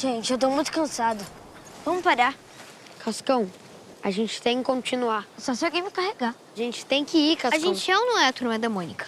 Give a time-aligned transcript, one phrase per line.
[0.00, 1.24] Gente, eu tô muito cansado.
[1.84, 2.34] Vamos parar.
[3.00, 3.50] Cascão,
[4.02, 5.26] a gente tem que continuar.
[5.36, 6.34] Só se alguém me carregar.
[6.54, 7.60] A gente tem que ir, A Cascão.
[7.60, 9.06] gente é ou não é a turma da Mônica?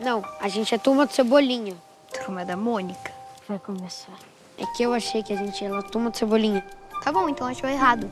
[0.00, 1.74] Não, a gente é turma do Cebolinha.
[2.24, 3.10] Turma da Mônica.
[3.48, 4.12] Vai começar.
[4.58, 6.64] É que eu achei que a gente era a turma do Cebolinha.
[7.02, 8.10] Tá bom, então achou errado.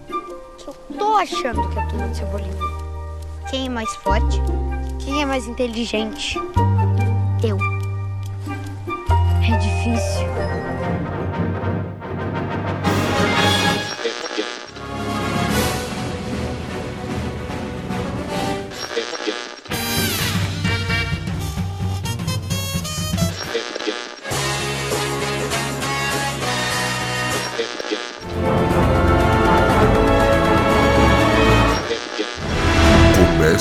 [0.66, 2.56] Eu tô achando que é a turma do Cebolinha.
[3.50, 4.40] Quem é mais forte?
[5.04, 6.38] Quem é mais inteligente?
[7.46, 7.58] Eu.
[9.42, 10.26] É difícil.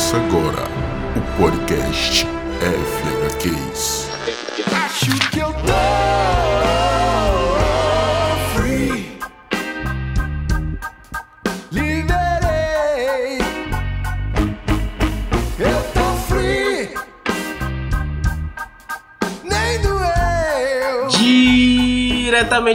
[0.05, 0.67] Começa agora
[1.15, 2.27] o podcast
[2.61, 3.14] FHQs.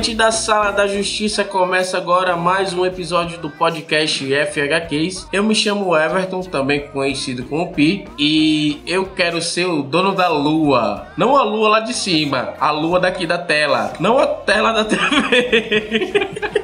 [0.01, 5.29] Diretamente da Sala da Justiça começa agora mais um episódio do podcast FHQs.
[5.31, 10.29] Eu me chamo Everton, também conhecido como Pi, e eu quero ser o dono da
[10.29, 11.07] lua.
[11.19, 14.85] Não a lua lá de cima, a lua daqui da tela, não a tela da
[14.85, 16.51] TV.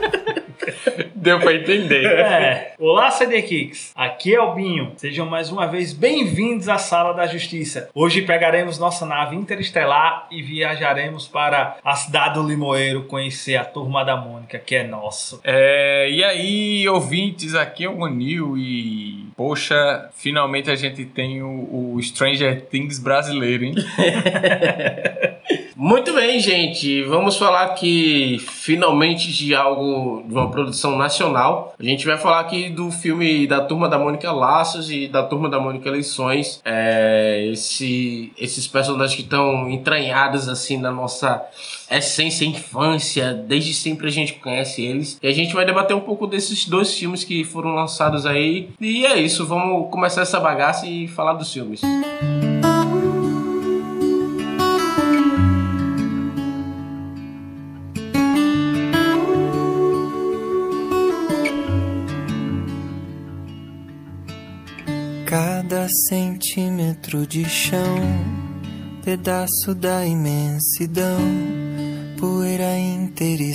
[1.14, 2.04] Deu pra entender.
[2.04, 2.74] É.
[2.78, 3.92] Olá, CD Kicks.
[3.94, 4.92] Aqui é o Binho.
[4.96, 7.88] Sejam mais uma vez bem-vindos à Sala da Justiça.
[7.94, 14.04] Hoje pegaremos nossa nave interestelar e viajaremos para a cidade do Limoeiro conhecer a Turma
[14.04, 15.40] da Mônica, que é nosso.
[15.44, 19.26] É, e aí, ouvintes, aqui é o Manil e.
[19.36, 23.74] Poxa, finalmente a gente tem o, o Stranger Things brasileiro, hein?
[25.78, 27.02] Muito bem, gente.
[27.02, 31.74] Vamos falar aqui finalmente de algo, de uma produção nacional.
[31.78, 35.50] A gente vai falar aqui do filme da Turma da Mônica Laços e da Turma
[35.50, 36.62] da Mônica Eleições.
[36.64, 41.44] É, esse, esses personagens que estão entranhados assim na nossa
[41.90, 43.34] essência infância.
[43.34, 45.18] Desde sempre a gente conhece eles.
[45.22, 48.70] E a gente vai debater um pouco desses dois filmes que foram lançados aí.
[48.80, 51.82] E é isso, vamos começar essa bagaça e falar dos filmes.
[65.88, 67.98] Centímetro de chão,
[69.04, 71.18] pedaço da imensidão,
[72.18, 73.46] poeira interestelar.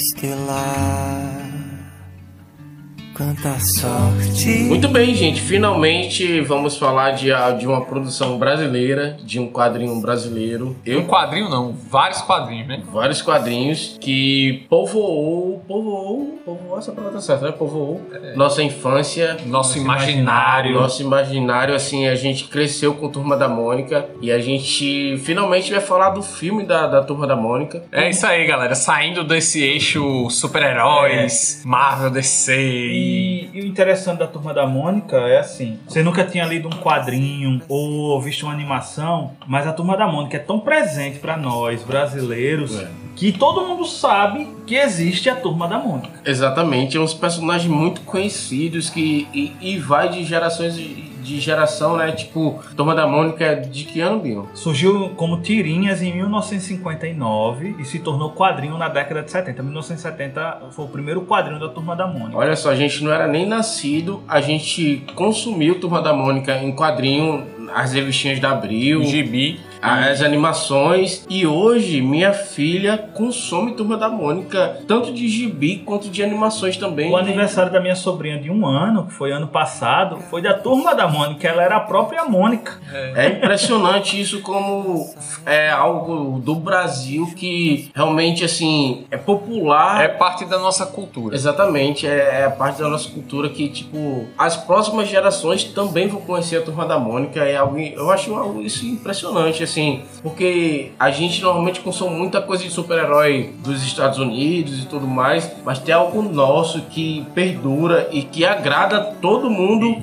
[3.21, 4.49] Quanta sorte.
[4.63, 5.39] Muito bem, gente.
[5.41, 7.27] Finalmente vamos falar de,
[7.59, 10.69] de uma produção brasileira, de um quadrinho brasileiro.
[10.69, 12.81] Um Eu quadrinho não, vários quadrinhos, né?
[12.91, 17.51] vários quadrinhos que povoou, povoou, povoou essa palavra tá certa, né?
[17.51, 18.01] Povoou
[18.35, 20.73] nossa infância, Nosso imaginário.
[20.73, 25.81] nosso imaginário, assim, a gente cresceu com Turma da Mônica e a gente finalmente vai
[25.81, 27.83] falar do filme da, da Turma da Mônica.
[27.91, 28.73] É isso aí, galera.
[28.73, 33.10] Saindo desse eixo super-heróis, Marvel, DC e.
[33.11, 36.79] E, e o interessante da Turma da Mônica é assim: você nunca tinha lido um
[36.79, 41.83] quadrinho ou visto uma animação, mas a Turma da Mônica é tão presente para nós
[41.83, 42.87] brasileiros É.
[43.15, 46.21] que todo mundo sabe que existe a Turma da Mônica.
[46.25, 51.97] Exatamente, é uns personagens muito conhecidos que e, e vai de gerações de, de geração,
[51.97, 52.11] né?
[52.11, 54.49] Tipo, Turma da Mônica é de que ano, Binho?
[54.53, 59.61] Surgiu como tirinhas em 1959 e se tornou quadrinho na década de 70.
[59.61, 62.37] 1970 foi o primeiro quadrinho da Turma da Mônica.
[62.37, 66.75] Olha só, a gente não era nem nascido, a gente consumiu Turma da Mônica em
[66.75, 69.59] quadrinho, as revistinhas da Abril, Gibi.
[69.81, 76.23] as animações, e hoje minha filha consome Turma da Mônica, tanto de gibi quanto de
[76.23, 77.11] animações também.
[77.11, 80.93] O aniversário da minha sobrinha de um ano, que foi ano passado, foi da Turma
[80.93, 81.47] da Mônica.
[81.47, 82.79] Ela era a própria Mônica.
[83.15, 85.09] É impressionante isso como
[85.45, 90.03] é algo do Brasil que realmente assim é popular.
[90.03, 91.35] É parte da nossa cultura.
[91.35, 96.21] Exatamente, é, é a parte da nossa cultura que, tipo, as próximas gerações também vão
[96.21, 97.39] conhecer a Turma da Mônica.
[97.39, 102.63] É algo, eu acho algo isso impressionante, assim, porque a gente normalmente consome muita coisa
[102.63, 108.23] de super-herói dos Estados Unidos e tudo mais, mas tem algo nosso que perdura e
[108.23, 110.01] que agrada todo mundo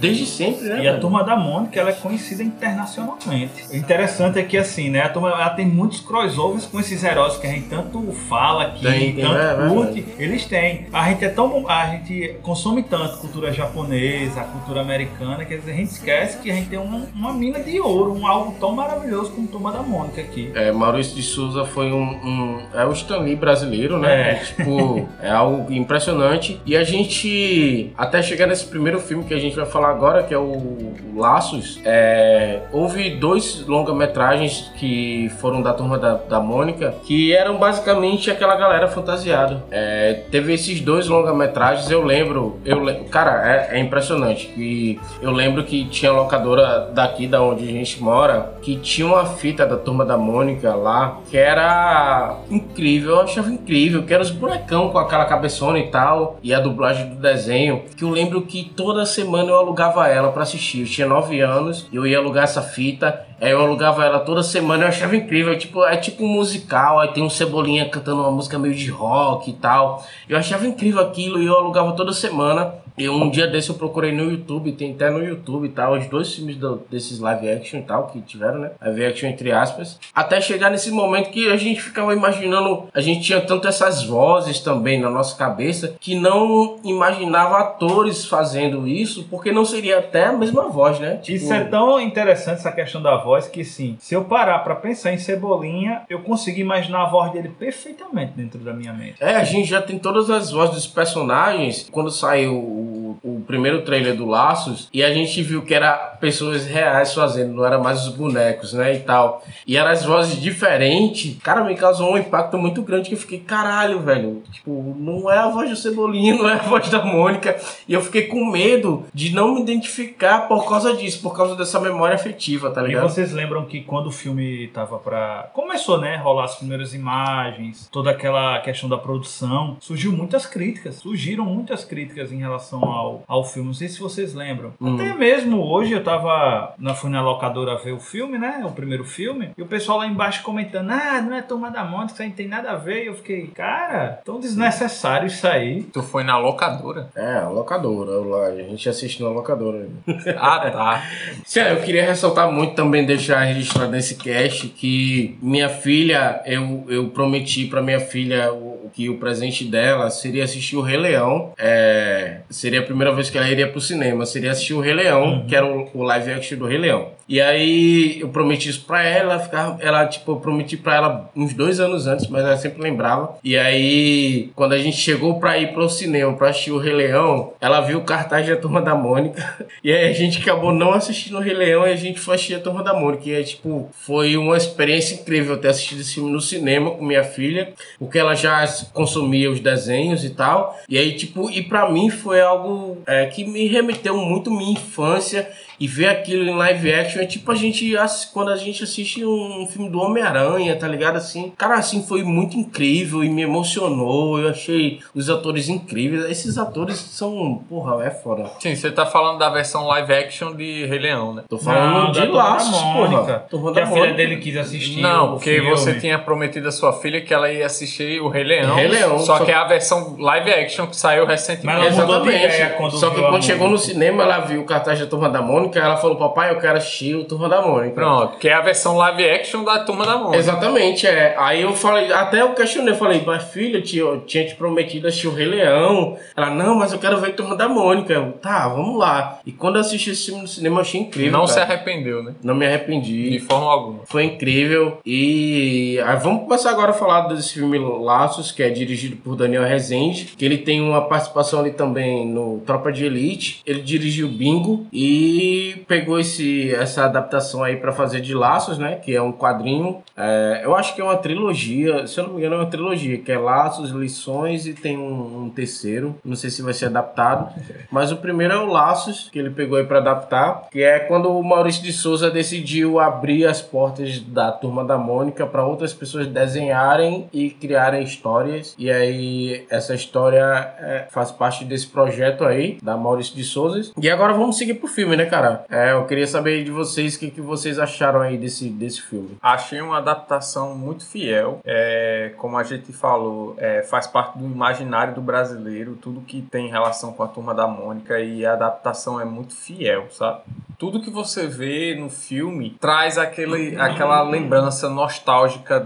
[0.00, 0.84] desde sempre, né?
[0.84, 0.98] E a?
[0.98, 3.66] Turma da Mônica ela é conhecida internacionalmente.
[3.70, 7.36] O interessante é que assim, né, a turma ela tem muitos crossovers com esses heróis
[7.36, 10.86] que a gente tanto fala aqui, Tem, tanto é, é curte, eles têm.
[10.92, 15.90] A gente é tão a gente consome tanto cultura japonesa, cultura americana, que a gente
[15.90, 19.30] esquece que a gente tem um, um- uma mina de ouro, um algo tão maravilhoso
[19.32, 20.50] como Turma da Mônica aqui.
[20.54, 24.32] É, Maurício de Souza foi um, um- É o Stanley brasileiro, né?
[24.32, 24.34] É.
[24.60, 26.60] Tipo, é algo impressionante.
[26.66, 30.34] E a gente, até chegar nesse primeiro filme que a gente vai falar agora, que
[30.34, 37.32] é o Laços, é, houve dois longa-metragens que foram da turma da, da Mônica, que
[37.34, 39.62] eram basicamente aquela galera fantasiada.
[39.70, 42.80] É, teve esses dois longa-metragens, eu lembro, eu
[43.10, 44.46] cara, é, é impressionante.
[44.54, 49.24] que eu lembro que tinha locadora daqui da onde a gente mora, que tinha uma
[49.24, 54.30] fita da turma da Mônica lá, que era incrível, eu achava incrível, que era os
[54.30, 58.64] bonecão com aquela cabeçona e tal, e a dublagem do desenho, que eu lembro que
[58.76, 60.80] toda semana eu alugava ela pra assistir.
[60.80, 64.84] Eu tinha 9 anos, eu ia alugar essa fita, aí eu alugava ela toda semana,
[64.84, 68.58] eu achava incrível, tipo, é tipo um musical, aí tem um Cebolinha cantando uma música
[68.58, 70.04] meio de rock e tal.
[70.28, 72.74] Eu achava incrível aquilo e eu alugava toda semana.
[72.96, 76.06] E um dia desse eu procurei no YouTube, tem até no YouTube e tal, os
[76.06, 78.70] dois filmes do- desses live action e tal que tiveram, né?
[78.80, 79.98] Live action entre aspas.
[80.14, 84.60] Até chegar nesse momento que a gente ficava imaginando, a gente tinha tanto essas vozes
[84.60, 90.32] também na nossa cabeça que não imaginava atores fazendo isso, porque não seria até a
[90.32, 91.16] mesma voz, né?
[91.16, 94.74] Tipo, Isso é tão interessante, essa questão da voz, que sim, se eu parar pra
[94.74, 99.16] pensar em Cebolinha, eu consigo imaginar a voz dele perfeitamente dentro da minha mente.
[99.20, 101.88] É, a gente já tem todas as vozes dos personagens.
[101.90, 106.66] Quando saiu o, o primeiro trailer do Laços, e a gente viu que era pessoas
[106.66, 108.94] reais fazendo, não era mais os bonecos, né?
[108.94, 109.44] E tal.
[109.66, 111.36] E eram as vozes diferentes.
[111.42, 114.42] Cara, me causou um impacto muito grande que eu fiquei, caralho, velho.
[114.52, 117.56] Tipo, não é a voz do Cebolinha, não é a voz da Mônica.
[117.88, 121.80] E eu fiquei com medo de não me identificar por causa disso, por causa dessa
[121.80, 123.08] memória afetiva, tá E ligado?
[123.08, 125.50] vocês lembram que quando o filme tava pra.
[125.52, 126.16] Começou, né?
[126.16, 130.96] Rolar as primeiras imagens, toda aquela questão da produção, surgiu muitas críticas.
[130.96, 133.68] Surgiram muitas críticas em relação ao, ao filme.
[133.68, 134.72] Não sei se vocês lembram.
[134.80, 134.94] Hum.
[134.94, 136.74] Até mesmo hoje eu tava.
[136.78, 138.62] Na, fui na locadora ver o filme, né?
[138.64, 139.50] O primeiro filme.
[139.56, 142.36] E o pessoal lá embaixo comentando: Ah, não é turma da Mônica, isso aí não
[142.36, 143.04] tem nada a ver.
[143.04, 145.82] E eu fiquei, cara, tão desnecessário isso aí.
[145.84, 147.08] Tu foi na locadora?
[147.14, 148.10] É, a locadora.
[148.20, 149.88] lá, A gente assiste na locadora.
[150.38, 151.02] Ah, tá.
[151.44, 157.08] Sim, eu queria ressaltar muito também, deixar registrado nesse cast que minha filha, eu, eu
[157.08, 161.52] prometi pra minha filha o, que o presente dela seria assistir o Rei Leão.
[161.58, 165.44] É, seria a primeira vez que ela iria pro cinema, seria assistir o Rei Leão,
[165.46, 167.20] que era o, o live action do Rei Leão.
[167.30, 171.54] E aí eu prometi isso pra ela, ficava, ela, tipo, eu prometi pra ela uns
[171.54, 173.38] dois anos antes, mas ela sempre lembrava.
[173.44, 177.52] E aí, quando a gente chegou pra ir pro cinema pra assistir o Rei Leão,
[177.60, 179.40] ela viu o cartaz da Turma da Mônica.
[179.82, 182.56] E aí a gente acabou não assistindo o Rei Leão e a gente foi assistir
[182.56, 183.28] a Turma da Mônica.
[183.28, 187.24] E aí, tipo, foi uma experiência incrível ter assistido esse filme no cinema com minha
[187.24, 190.78] filha, porque ela já consumia os desenhos e tal.
[190.88, 195.50] E aí, tipo, e pra mim foi algo é, que me remeteu muito minha infância
[195.80, 197.90] e ver aquilo em live action é tipo a gente
[198.34, 201.52] quando a gente assiste um filme do Homem-Aranha, tá ligado assim?
[201.56, 204.38] Cara, assim foi muito incrível e me emocionou.
[204.38, 206.24] Eu achei os atores incríveis.
[206.30, 208.50] Esses atores são, porra, é foda.
[208.60, 211.44] Sim, você tá falando da versão live action de Rei Leão, né?
[211.48, 213.38] Tô falando Não, de laços, Mônica, porra.
[213.50, 215.00] Turma Que a filha dele quis assistir.
[215.00, 215.70] Não, o porque filme.
[215.70, 218.74] você tinha prometido à sua filha que ela ia assistir o Rei Leão.
[218.76, 221.86] Rei Leão, só, só- que é a versão live action que saiu Mas recentemente.
[221.86, 224.98] ela mudou de ideia quando Só que quando chegou no cinema, ela viu o cartaz
[224.98, 227.94] da Turma da Mônica, ela falou: Papai, eu quero assistir o Turma da Mônica.
[227.94, 230.36] Pronto, que é a versão live action da Turma da Mônica.
[230.36, 231.34] Exatamente, é.
[231.38, 234.54] Aí eu falei, até eu questionei, eu falei, mas filha, eu tinha, eu tinha te
[234.54, 236.16] prometido assistir o Rei Leão.
[236.36, 238.12] Ela, não, mas eu quero ver Turma da Mônica.
[238.12, 239.40] Eu, tá, vamos lá.
[239.44, 241.32] E quando eu assisti esse filme no cinema, eu achei incrível.
[241.32, 241.66] Não se cara.
[241.66, 242.34] arrependeu, né?
[242.42, 243.30] Não me arrependi.
[243.30, 244.00] De forma alguma.
[244.06, 244.98] Foi incrível.
[245.04, 249.64] E aí vamos começar agora a falar desse filme Laços, que é dirigido por Daniel
[249.64, 253.62] Rezende, que ele tem uma participação ali também no Tropa de Elite.
[253.66, 258.96] Ele dirigiu Bingo e pegou esse, essa adaptação aí pra fazer de Laços, né?
[258.96, 260.02] Que é um quadrinho.
[260.16, 263.18] É, eu acho que é uma trilogia, se eu não me engano, é uma trilogia,
[263.18, 266.16] que é Laços, Lições e tem um, um terceiro.
[266.24, 267.52] Não sei se vai ser adaptado.
[267.90, 271.30] Mas o primeiro é o Laços, que ele pegou aí pra adaptar, que é quando
[271.30, 276.26] o Maurício de Souza decidiu abrir as portas da Turma da Mônica para outras pessoas
[276.26, 278.74] desenharem e criarem histórias.
[278.78, 280.42] E aí essa história
[280.78, 283.70] é, faz parte desse projeto aí da Maurício de Souza.
[284.00, 285.49] E agora vamos seguir pro filme, né, cara?
[285.68, 289.36] É, eu queria saber de vocês o que, que vocês acharam aí desse, desse filme.
[289.42, 291.60] Achei uma adaptação muito fiel.
[291.64, 296.68] É, como a gente falou, é, faz parte do imaginário do brasileiro, tudo que tem
[296.68, 300.40] relação com a turma da Mônica e a adaptação é muito fiel, sabe?
[300.78, 305.80] Tudo que você vê no filme traz aquele, aquela lembrança nostálgica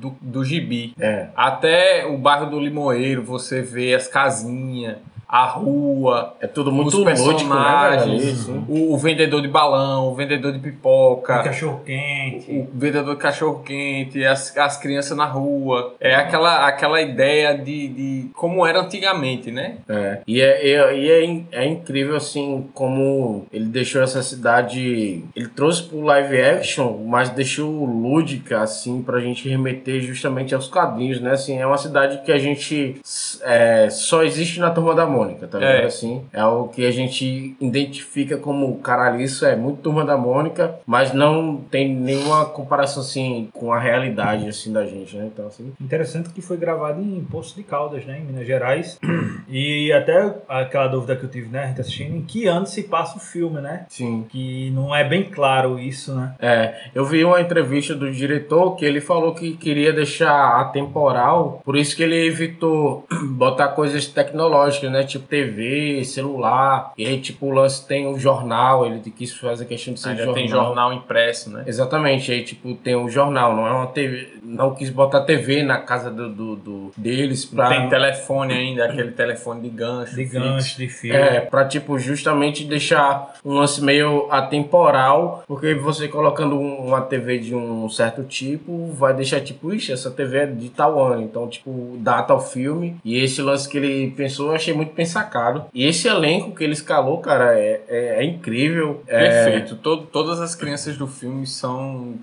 [0.00, 0.94] do, do gibi.
[0.98, 1.28] É.
[1.36, 4.96] Até o bairro do Limoeiro, você vê as casinhas,
[5.32, 8.64] a rua, É tudo muito os lúdico, né, personagens, ali, assim.
[8.68, 12.50] o, o vendedor de balão, o vendedor de pipoca, Cachorro quente.
[12.50, 15.94] o vendedor de cachorro quente, as, as crianças na rua.
[16.00, 19.76] É aquela, aquela ideia de, de como era antigamente, né?
[19.88, 20.18] É.
[20.26, 21.10] E, é, é, e
[21.52, 25.24] é, é incrível, assim, como ele deixou essa cidade.
[25.36, 31.20] Ele trouxe pro live action, mas deixou lúdica, assim, pra gente remeter justamente aos quadrinhos,
[31.20, 31.32] né?
[31.32, 33.00] Assim, é uma cidade que a gente
[33.42, 35.72] é, só existe na turma da Mônica, tá É.
[35.72, 35.86] ligado?
[35.86, 40.74] Assim, é o que a gente identifica como, caralho, isso é muito turma da Mônica,
[40.86, 45.28] mas não tem nenhuma comparação, assim, com a realidade, assim, da gente, né?
[45.32, 45.72] Então, assim.
[45.80, 48.98] Interessante que foi gravado em Poço de Caldas, né, em Minas Gerais.
[49.52, 52.84] E até aquela dúvida que eu tive, né, a gente assistindo, em que ano se
[52.84, 53.84] passa o filme, né?
[53.88, 54.24] Sim.
[54.28, 56.34] Que não é bem claro isso, né?
[56.38, 61.76] É, eu vi uma entrevista do diretor que ele falou que queria deixar atemporal, por
[61.76, 65.02] isso que ele evitou botar coisas tecnológicas, né?
[65.10, 69.92] Tipo TV, celular, e aí tipo o lance tem o jornal, ele quis fazer questão
[69.94, 70.34] de ser Ainda jornal.
[70.34, 71.64] tem jornal impresso, né?
[71.66, 75.78] Exatamente, aí tipo tem o jornal, não é uma TV, não quis botar TV na
[75.78, 77.68] casa do, do, do- deles pra...
[77.68, 80.14] Tem telefone ainda, aquele telefone de gancho.
[80.14, 80.38] De fixo.
[80.40, 81.14] gancho, de fio.
[81.14, 87.38] É, pra, tipo, justamente deixar um lance meio atemporal, porque você colocando um- uma TV
[87.38, 91.48] de um certo tipo, vai deixar, tipo, ixi, essa TV é de tal ano, então,
[91.48, 95.64] tipo, data ao filme, e esse lance que ele pensou, eu achei muito pensacado.
[95.72, 99.02] E esse elenco que ele escalou, cara, é, é, é incrível.
[99.06, 99.76] É, Perfeito.
[99.76, 102.14] Todo- todas as crianças do filme são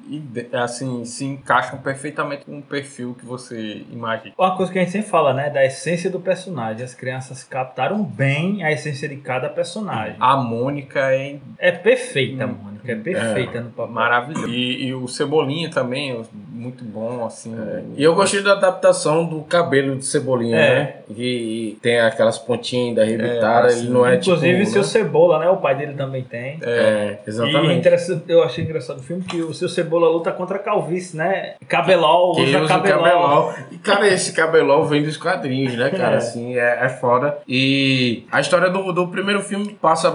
[0.53, 4.33] assim, se encaixam perfeitamente com o perfil que você imagina.
[4.37, 5.49] Uma coisa que a gente sempre fala, né?
[5.49, 6.83] Da essência do personagem.
[6.83, 10.15] As crianças captaram bem a essência de cada personagem.
[10.19, 12.77] A Mônica é É perfeita, Mônica.
[12.91, 13.93] É perfeita no papel.
[13.93, 14.47] maravilhosa.
[14.47, 17.53] E, e o Cebolinha também, muito bom, assim.
[17.97, 20.75] E eu gostei da adaptação do cabelo de Cebolinha, É.
[20.79, 20.93] né?
[21.13, 24.71] Que tem aquelas pontinhas ainda arrebitadas, assim, ele não é Inclusive, tipo...
[24.71, 24.87] seu né?
[24.87, 25.49] Cebola, né?
[25.49, 26.59] O pai dele também tem.
[26.61, 27.75] É, E exatamente.
[27.79, 31.53] interessante, eu achei engraçado o filme que o seu Cebola luta contra a calvície, né?
[31.67, 33.03] Cabelol, Que usa usa o cabelol.
[33.03, 33.53] cabelol.
[33.71, 36.15] E, cara, esse cabelol vem dos quadrinhos, né, cara?
[36.15, 36.17] É.
[36.17, 37.37] Assim, é, é foda.
[37.47, 40.09] E a história do, do primeiro filme passa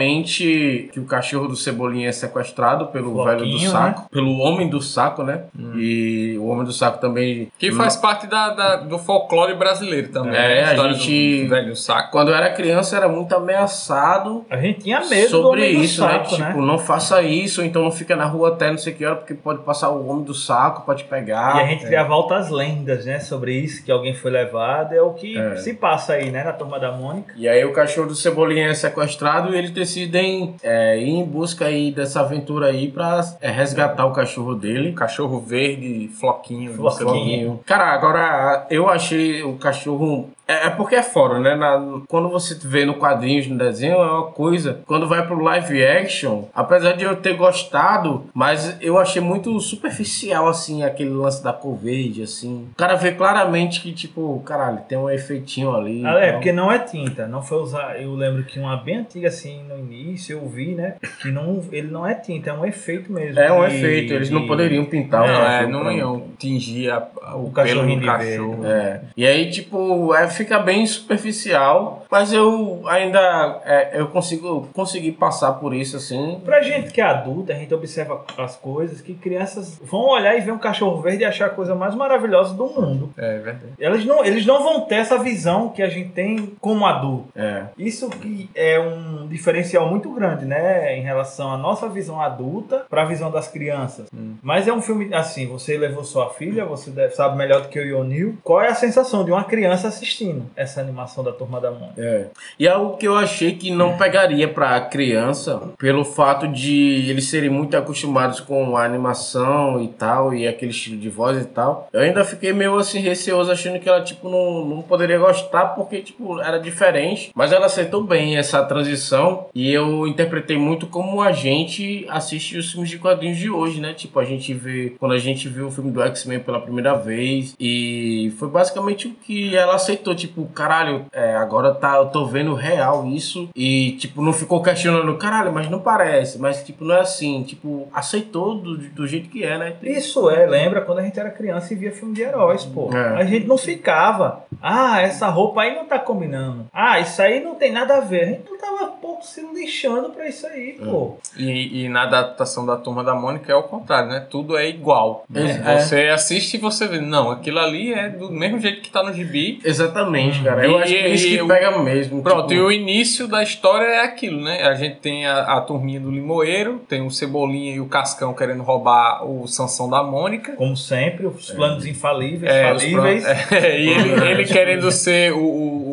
[0.00, 4.08] basicamente que o cachorro do Cebolinha é sequestrado pelo Floquinho, velho do saco.
[4.10, 5.42] Pelo homem do saco, né?
[5.74, 7.48] E o homem do saco também...
[7.58, 10.34] Que faz parte da, da- do folclore brasileiro também.
[10.34, 10.64] É, né?
[10.64, 11.95] a história gente- do velho saco.
[12.04, 15.96] Quando eu era criança, era muito ameaçado A gente tinha medo do sobre do isso,
[16.02, 16.38] saco, né?
[16.38, 16.46] né?
[16.48, 19.34] Tipo, não faça isso, então não fica na rua até não sei que hora, porque
[19.34, 21.56] pode passar o homem do saco, pode pegar.
[21.56, 23.18] E a gente criava altas lendas, né?
[23.20, 24.92] Sobre isso, que alguém foi levado.
[24.94, 25.56] É o que É.
[25.56, 26.44] se passa aí, né?
[26.44, 27.34] Na turma da Mônica.
[27.36, 31.66] E aí o cachorro do Cebolinha é sequestrado e eles decidem é, ir em busca
[31.66, 34.92] aí dessa aventura aí pra é, resgatar o cachorro dele.
[34.92, 36.72] Cachorro verde, floquinho.
[36.72, 36.76] do.
[36.76, 37.60] Floquinho.
[37.66, 40.30] Cara, agora eu achei o cachorro.
[40.48, 41.54] É, é porque é fora, né?
[41.56, 44.80] Na- quando você vê no quadrinhos, no desenho, é uma coisa.
[44.86, 50.46] Quando vai pro live action, apesar de eu ter gostado, mas eu achei muito superficial,
[50.48, 52.68] assim, aquele lance da cor verde, assim.
[52.72, 56.04] O cara vê claramente que, tipo, caralho, tem um efeitinho ali.
[56.06, 58.00] Ah, é, porque não é tinta, não foi usar.
[58.00, 60.94] Eu lembro que uma bem antiga assim no início eu vi, né?
[61.22, 63.40] Que não, ele não é tinta, é um efeito mesmo.
[63.40, 66.22] É um de- efeito, eles não de- poderiam pintar o Não, é, cachorro não iam
[66.38, 68.62] tingir a- a- o, O pelo cachorrinho do de cachorro.
[68.62, 68.66] verde.
[68.72, 69.00] É.
[69.16, 75.52] E aí, tipo, é, fica bem superficial, mas eu ainda é, eu consigo conseguir passar
[75.54, 76.40] por isso assim.
[76.44, 80.40] Pra gente que é adulta, a gente observa as coisas que crianças vão olhar e
[80.40, 83.12] ver um cachorro verde e achar a coisa mais maravilhosa do mundo.
[83.16, 83.72] É verdade.
[83.78, 87.28] Eles não, eles não vão ter essa visão que a gente tem como adulto.
[87.34, 87.64] É.
[87.78, 90.96] Isso que é um diferencial muito grande, né?
[90.96, 94.08] Em relação à nossa visão adulta para a visão das crianças.
[94.42, 97.78] Mas é um filme assim, você levou sua filha, você deve, sabe melhor do que
[97.78, 98.38] eu e o Neil.
[98.42, 101.94] Qual é a sensação de uma criança assistindo essa animação da Turma da Mônica?
[102.00, 102.28] É.
[102.58, 107.28] E é algo que eu achei que não pegaria pra criança, pelo fato de eles
[107.28, 111.88] serem muito acostumados com a animação e tal, e aquele estilo de voz e tal.
[111.92, 116.00] Eu ainda fiquei meio assim receoso, achando que ela, tipo, não, não poderia gostar, porque,
[116.00, 117.30] tipo, era diferente.
[117.34, 122.70] Mas ela aceitou bem essa transição, e eu interpretei muito como a gente assiste os
[122.70, 123.92] filmes de quadrinhos de hoje, né?
[123.92, 127.54] Tipo, a gente vê, quando a gente viu o filme do X-Men pela primeira vez,
[127.58, 132.54] e foi basicamente o que ela aceitou, tipo, caralho, é, agora tá, eu tô vendo
[132.54, 137.00] real isso, e, tipo, não ficou questionando, caralho, mas não parece, mas, tipo, não é
[137.00, 139.74] assim, tipo, aceitou do, do jeito que é, né?
[139.82, 142.90] Isso é, lembra quando a gente era criança e via filme de heróis, pô.
[142.92, 143.20] É.
[143.20, 144.44] A gente não ficava.
[144.62, 146.66] Ah, essa roupa aí não tá combinando.
[146.72, 148.22] Ah, isso aí não tem nada a ver.
[148.22, 151.16] A gente não tava, pouco se lixando pra isso aí, pô.
[151.36, 154.26] E, e na adaptação da Turma da Mônica é o contrário, né?
[154.30, 155.24] Tudo é igual.
[155.28, 155.62] né?
[155.64, 155.78] É.
[155.80, 159.12] Você assiste e você vê, não, aquilo ali é do mesmo jeito que tá no
[159.12, 159.60] gibi.
[159.64, 160.05] Exatamente,
[160.42, 160.64] cara.
[160.64, 162.22] Eu E- acho que é isso que o- pega mesmo.
[162.22, 164.62] Pronto, tipo, e o início da história é aquilo, né?
[164.62, 168.62] A gente tem a, a turminha do Limoeiro, tem o Cebolinha e o Cascão querendo
[168.62, 170.52] roubar o Sansão da Mônica.
[170.52, 173.24] Como sempre, os planos infalíveis, É, os falíveis.
[173.24, 175.85] pro- é, e ele, ele querendo ser o- o-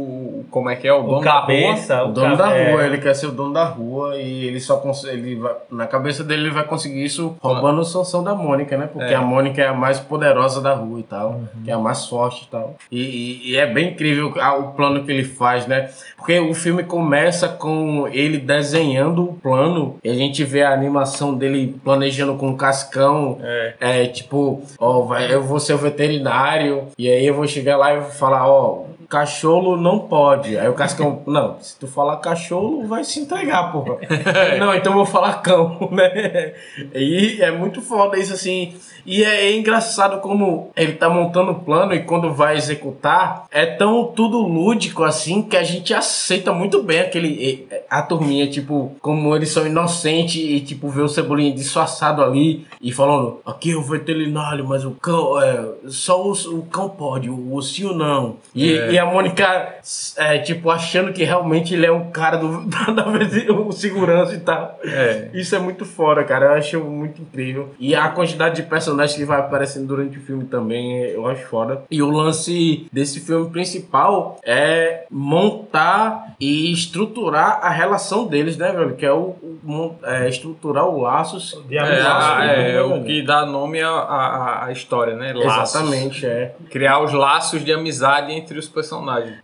[0.53, 0.93] Como é que é?
[0.93, 3.31] O O dono cabeça, da O o dono da é, rua, ele quer ser o
[3.31, 5.17] dono da rua e ele só consegue.
[5.17, 8.87] Ele vai, na cabeça dele ele vai conseguir isso roubando o Sansão da Mônica, né?
[8.93, 9.15] Porque É.
[9.15, 12.43] a Mônica é a mais poderosa da rua e tal, que é a mais forte
[12.43, 12.75] e tal.
[12.91, 14.27] E, e- e é bem incrível
[14.59, 15.89] o plano que ele faz, né?
[16.15, 21.33] Porque o filme começa com ele desenhando o plano e a gente vê a animação
[21.33, 23.39] dele planejando com o cascão.
[23.41, 23.73] É.
[23.79, 27.93] É tipo, ó, vai, eu vou ser o veterinário e aí eu vou chegar lá
[27.93, 28.83] e vou falar, ó,
[29.13, 30.57] cachorro não pode.
[30.57, 33.97] Aí o Cascão, não, se tu falar cachorro, vai se entregar, porra.
[34.59, 36.53] não, então eu vou falar cão, né?
[36.95, 38.73] E é muito foda isso assim.
[39.05, 43.65] E é, é engraçado como ele tá montando o plano e quando vai executar, é
[43.65, 49.35] tão tudo lúdico assim que a gente aceita muito bem aquele a turminha, tipo, como
[49.35, 54.65] eles são inocentes e tipo vê o Cebolinha disfarçado ali e falando, aqui o veterinário,
[54.65, 58.37] mas o cão, é, só o, o cão pode, o ursinho não.
[58.55, 58.93] E, É.
[58.93, 59.75] e a Mônica,
[60.17, 64.33] é, tipo, achando que realmente ele é um cara do, da, da vez- o segurança
[64.33, 64.79] e tal.
[64.83, 65.29] É.
[65.33, 66.45] Isso é muito fora, cara.
[66.47, 67.69] Eu acho muito incrível.
[67.79, 71.83] E a quantidade de personagens que vai aparecendo durante o filme também, eu acho foda.
[71.89, 78.95] E o lance desse filme principal é montar e estruturar a relação deles, né, velho?
[78.95, 81.57] Que é o, o é, estruturar o laços.
[81.67, 83.03] De É, é, né, o velho?
[83.05, 85.33] que dá nome à, à, à história, né?
[85.33, 85.75] Laços.
[85.75, 86.55] Exatamente, é.
[86.69, 88.82] Criar os laços de amizade entre os personagens.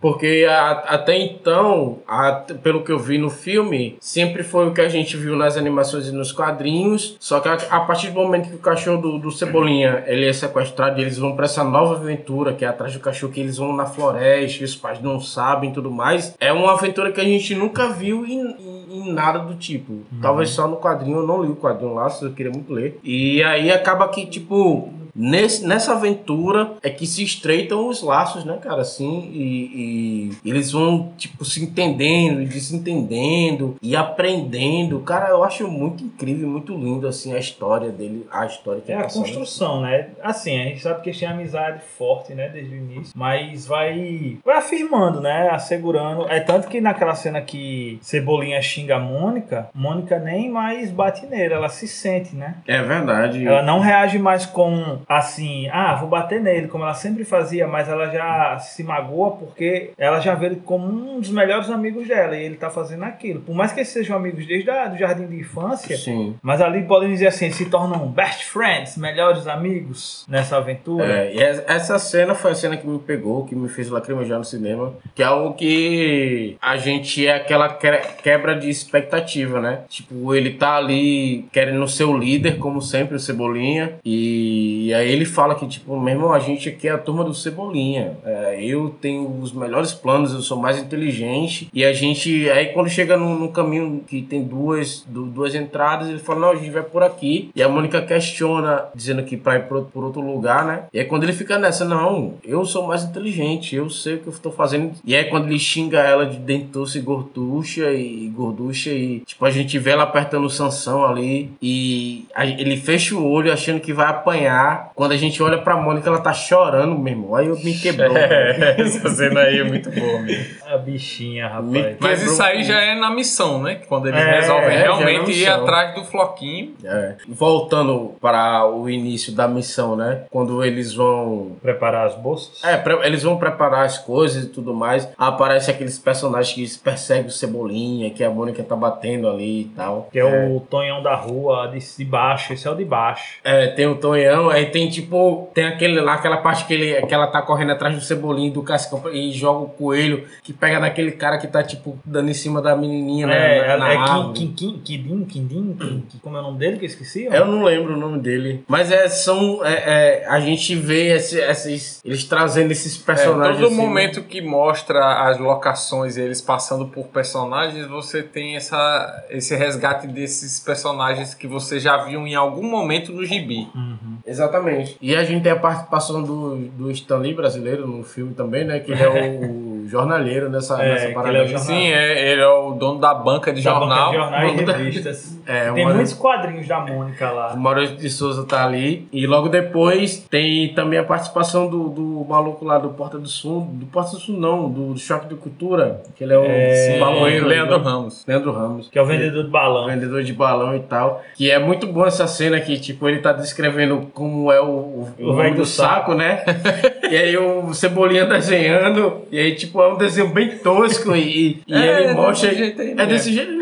[0.00, 4.80] Porque a- até então, a- pelo que eu vi no filme, sempre foi o que
[4.80, 7.16] a gente viu nas animações e nos quadrinhos.
[7.18, 10.32] Só que a, a partir do momento que o cachorro do, do Cebolinha ele é
[10.32, 13.56] sequestrado e eles vão pra essa nova aventura, que é atrás do cachorro, que eles
[13.58, 16.34] vão na floresta, e os pais não sabem e tudo mais.
[16.40, 20.00] É uma aventura que a gente nunca viu em, em- em nada do tipo.
[20.20, 22.98] Talvez só no quadrinho, eu não li o quadrinho lá, eu queria muito ler.
[23.04, 28.58] E aí acaba que, tipo, Nesse, nessa aventura é que se estreitam os laços, né,
[28.62, 28.82] cara?
[28.82, 35.00] Assim, e, e eles vão, tipo, se entendendo, e desentendendo e aprendendo.
[35.00, 38.96] Cara, eu acho muito incrível, muito lindo, assim, a história dele, a história que É
[38.96, 39.22] a passando.
[39.24, 40.08] construção, né?
[40.22, 44.38] Assim, a gente sabe que eles têm amizade forte, né, desde o início, mas vai,
[44.44, 46.26] vai afirmando, né, assegurando.
[46.28, 51.54] É tanto que naquela cena que Cebolinha xinga a Mônica, Mônica nem mais bate nele,
[51.54, 52.56] ela se sente, né?
[52.66, 53.46] É verdade.
[53.46, 57.88] Ela não reage mais com assim, ah, vou bater nele, como ela sempre fazia, mas
[57.88, 62.36] ela já se magoa porque ela já vê ele como um dos melhores amigos dela
[62.36, 63.40] e ele tá fazendo aquilo.
[63.40, 66.34] Por mais que eles sejam amigos desde o jardim de infância, Sim.
[66.42, 71.04] mas ali podem dizer assim, se tornam best friends, melhores amigos nessa aventura.
[71.04, 74.38] É, e es- essa cena foi a cena que me pegou, que me fez lacrimejar
[74.38, 77.90] no cinema, que é algo que a gente é aquela que-
[78.22, 79.80] quebra de expectativa, né?
[79.88, 85.24] Tipo, ele tá ali querendo ser o líder, como sempre, o Cebolinha, e, aí ele
[85.24, 88.90] fala que, tipo, meu irmão, a gente aqui é a turma do Cebolinha, É, eu
[89.00, 93.48] tenho os melhores planos, eu sou mais inteligente, e a gente, aí quando chega num,
[93.48, 97.50] caminho que tem duas, du- duas entradas, ele fala, não, a gente vai por aqui,
[97.54, 100.84] e a Mônica questiona, dizendo que pra ir por, por outro lugar, né?
[100.92, 104.26] E aí quando ele fica nessa, não, eu sou mais inteligente, eu sei o que
[104.28, 104.92] eu tô fazendo.
[105.04, 109.50] E aí quando ele xinga ela de dentuça e gorducha e gorducha e tipo a
[109.50, 113.92] gente vê ela apertando o Sansão ali e a- ele fecha o olho achando que
[113.92, 114.79] vai apanhar.
[114.94, 117.34] Quando a gente olha pra Mônica, ela tá chorando, meu irmão.
[117.34, 118.10] Aí eu me quebrou.
[118.20, 120.44] É, essa cena aí é muito boa mesmo.
[120.66, 121.96] A bichinha, rapaz.
[121.98, 123.80] Mas isso aí já é na missão, né?
[123.88, 126.74] Quando eles É, resolvem é, é realmente ir atrás do floquinho.
[126.84, 127.14] É.
[127.28, 130.22] Voltando para o início da missão, né?
[130.30, 132.62] Quando eles vão Preparar as bolsas?
[132.62, 135.08] É, pre- eles vão preparar as coisas e tudo mais.
[135.18, 140.08] Aparece aqueles personagens que perseguem o Cebolinha, que a Mônica tá batendo ali e tal.
[140.12, 143.38] Que é, o Tonhão da rua, de, de baixo, esse é o de baixo.
[143.42, 147.12] É, tem o Tonhão, aí tem tipo, tem aquele lá, aquela parte que, ele, que
[147.14, 150.80] ela tá correndo atrás do Cebolinha e do Cascão e joga o coelho, que pega
[150.80, 154.04] naquele cara que tá tipo dando em cima da menininha É, na, na, é, na
[154.04, 154.32] Kim, árvore.
[154.38, 155.76] Kim, Kim, Kidim, Kindim,
[156.08, 157.28] Kim- como é o nome dele que eu esqueci?
[157.30, 157.34] ó?
[157.34, 158.64] Eu não lembro o nome dele.
[158.68, 159.64] Mas é, são.
[159.64, 162.00] é, é, a gente vê esse- esses.
[162.04, 163.56] Eles trazendo esses É, personagens.
[163.58, 169.24] todo assim, momento que mostra as locações e eles passando por personagens, você tem essa,
[169.30, 173.68] esse resgate desses personagens que você já viu em algum momento no gibi.
[173.74, 174.18] Uhum.
[174.26, 174.59] Exatamente.
[175.00, 178.80] E a gente tem a participação do, do Stanley brasileiro no filme também, né?
[178.80, 181.38] Que é o jornalheiro nessa, É, nessa parada.
[181.38, 184.10] ele é o Sim, é, ele é o dono da banca de Da banca jornal.
[184.10, 185.40] de jornais e Banca- revistas.
[185.50, 187.56] É, Tem muitos quadrinhos da Mônica O lá.
[187.56, 189.08] Maurício de Souza tá ali.
[189.12, 193.66] E logo depois tem também a participação do, do maluco lá do Porta do Sul.
[193.72, 196.02] Do Porta do Sul, não, do Choque de Cultura.
[196.14, 197.48] Que ele é o É, baloeiro.
[197.48, 197.84] Leandro né?
[197.84, 198.24] Ramos.
[198.28, 198.88] Leandro Ramos.
[198.90, 199.86] Que é o vendedor de balão.
[199.86, 201.20] vendedor de balão e tal.
[201.34, 205.08] Que é muito bom essa cena que, tipo, ele tá descrevendo como é o, o,
[205.18, 206.44] O o do do saco, né?
[207.10, 209.22] e aí o Cebolinha desenhando.
[209.32, 211.14] E aí, tipo, é um desenho bem tosco.
[211.16, 212.48] E, e É, ele é mostra.
[212.48, 213.59] desse jeito aí é desse jeito.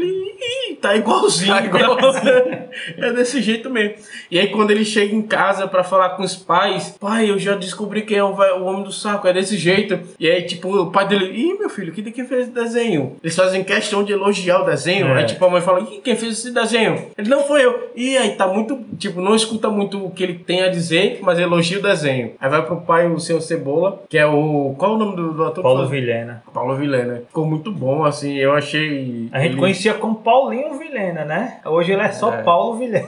[0.81, 1.53] Tá igualzinho.
[1.53, 2.59] Tá igualzinho.
[2.99, 3.95] é desse jeito mesmo.
[4.31, 7.55] E aí, quando ele chega em casa pra falar com os pais, pai, eu já
[7.55, 9.99] descobri quem é o, o homem do saco, é desse jeito.
[10.19, 13.17] E aí, tipo, o pai dele, ih, meu filho, quem que fez esse desenho?
[13.23, 15.09] Eles fazem questão de elogiar o desenho.
[15.09, 15.19] É.
[15.19, 17.07] Aí, tipo, a mãe fala, ih, quem fez esse desenho?
[17.17, 17.91] Ele, não foi eu.
[17.95, 21.39] E aí, tá muito, tipo, não escuta muito o que ele tem a dizer, mas
[21.39, 22.33] elogia o desenho.
[22.41, 24.75] Aí vai pro pai, o seu Cebola, que é o.
[24.79, 25.63] Qual é o nome do, do ator?
[25.63, 25.89] Paulo?
[25.89, 26.43] Vilhena.
[26.53, 27.23] Paulo Vilhena.
[27.27, 29.29] Ficou muito bom, assim, eu achei.
[29.33, 31.61] A gente ele- conhecia como Paulinho Vilhena, né?
[31.65, 33.07] Hoje ele é só Paulo Vilhena.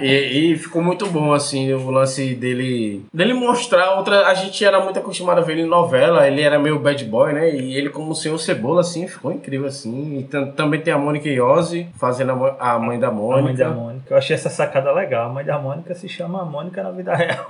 [0.00, 3.04] E, e ficou muito bom, assim, o lance dele.
[3.14, 4.26] dele mostrar outra.
[4.26, 7.32] A gente era muito acostumado a ver ele em novela, ele era meio bad boy,
[7.32, 7.54] né?
[7.54, 10.18] E ele, como o senhor Cebola, assim, ficou incrível, assim.
[10.18, 13.42] E tam- também tem a Mônica Iose fazendo a, a mãe da A Mônica.
[13.42, 14.04] mãe da Mônica.
[14.10, 15.30] Eu achei essa sacada legal.
[15.30, 17.46] A mãe da Mônica se chama Mônica na vida real.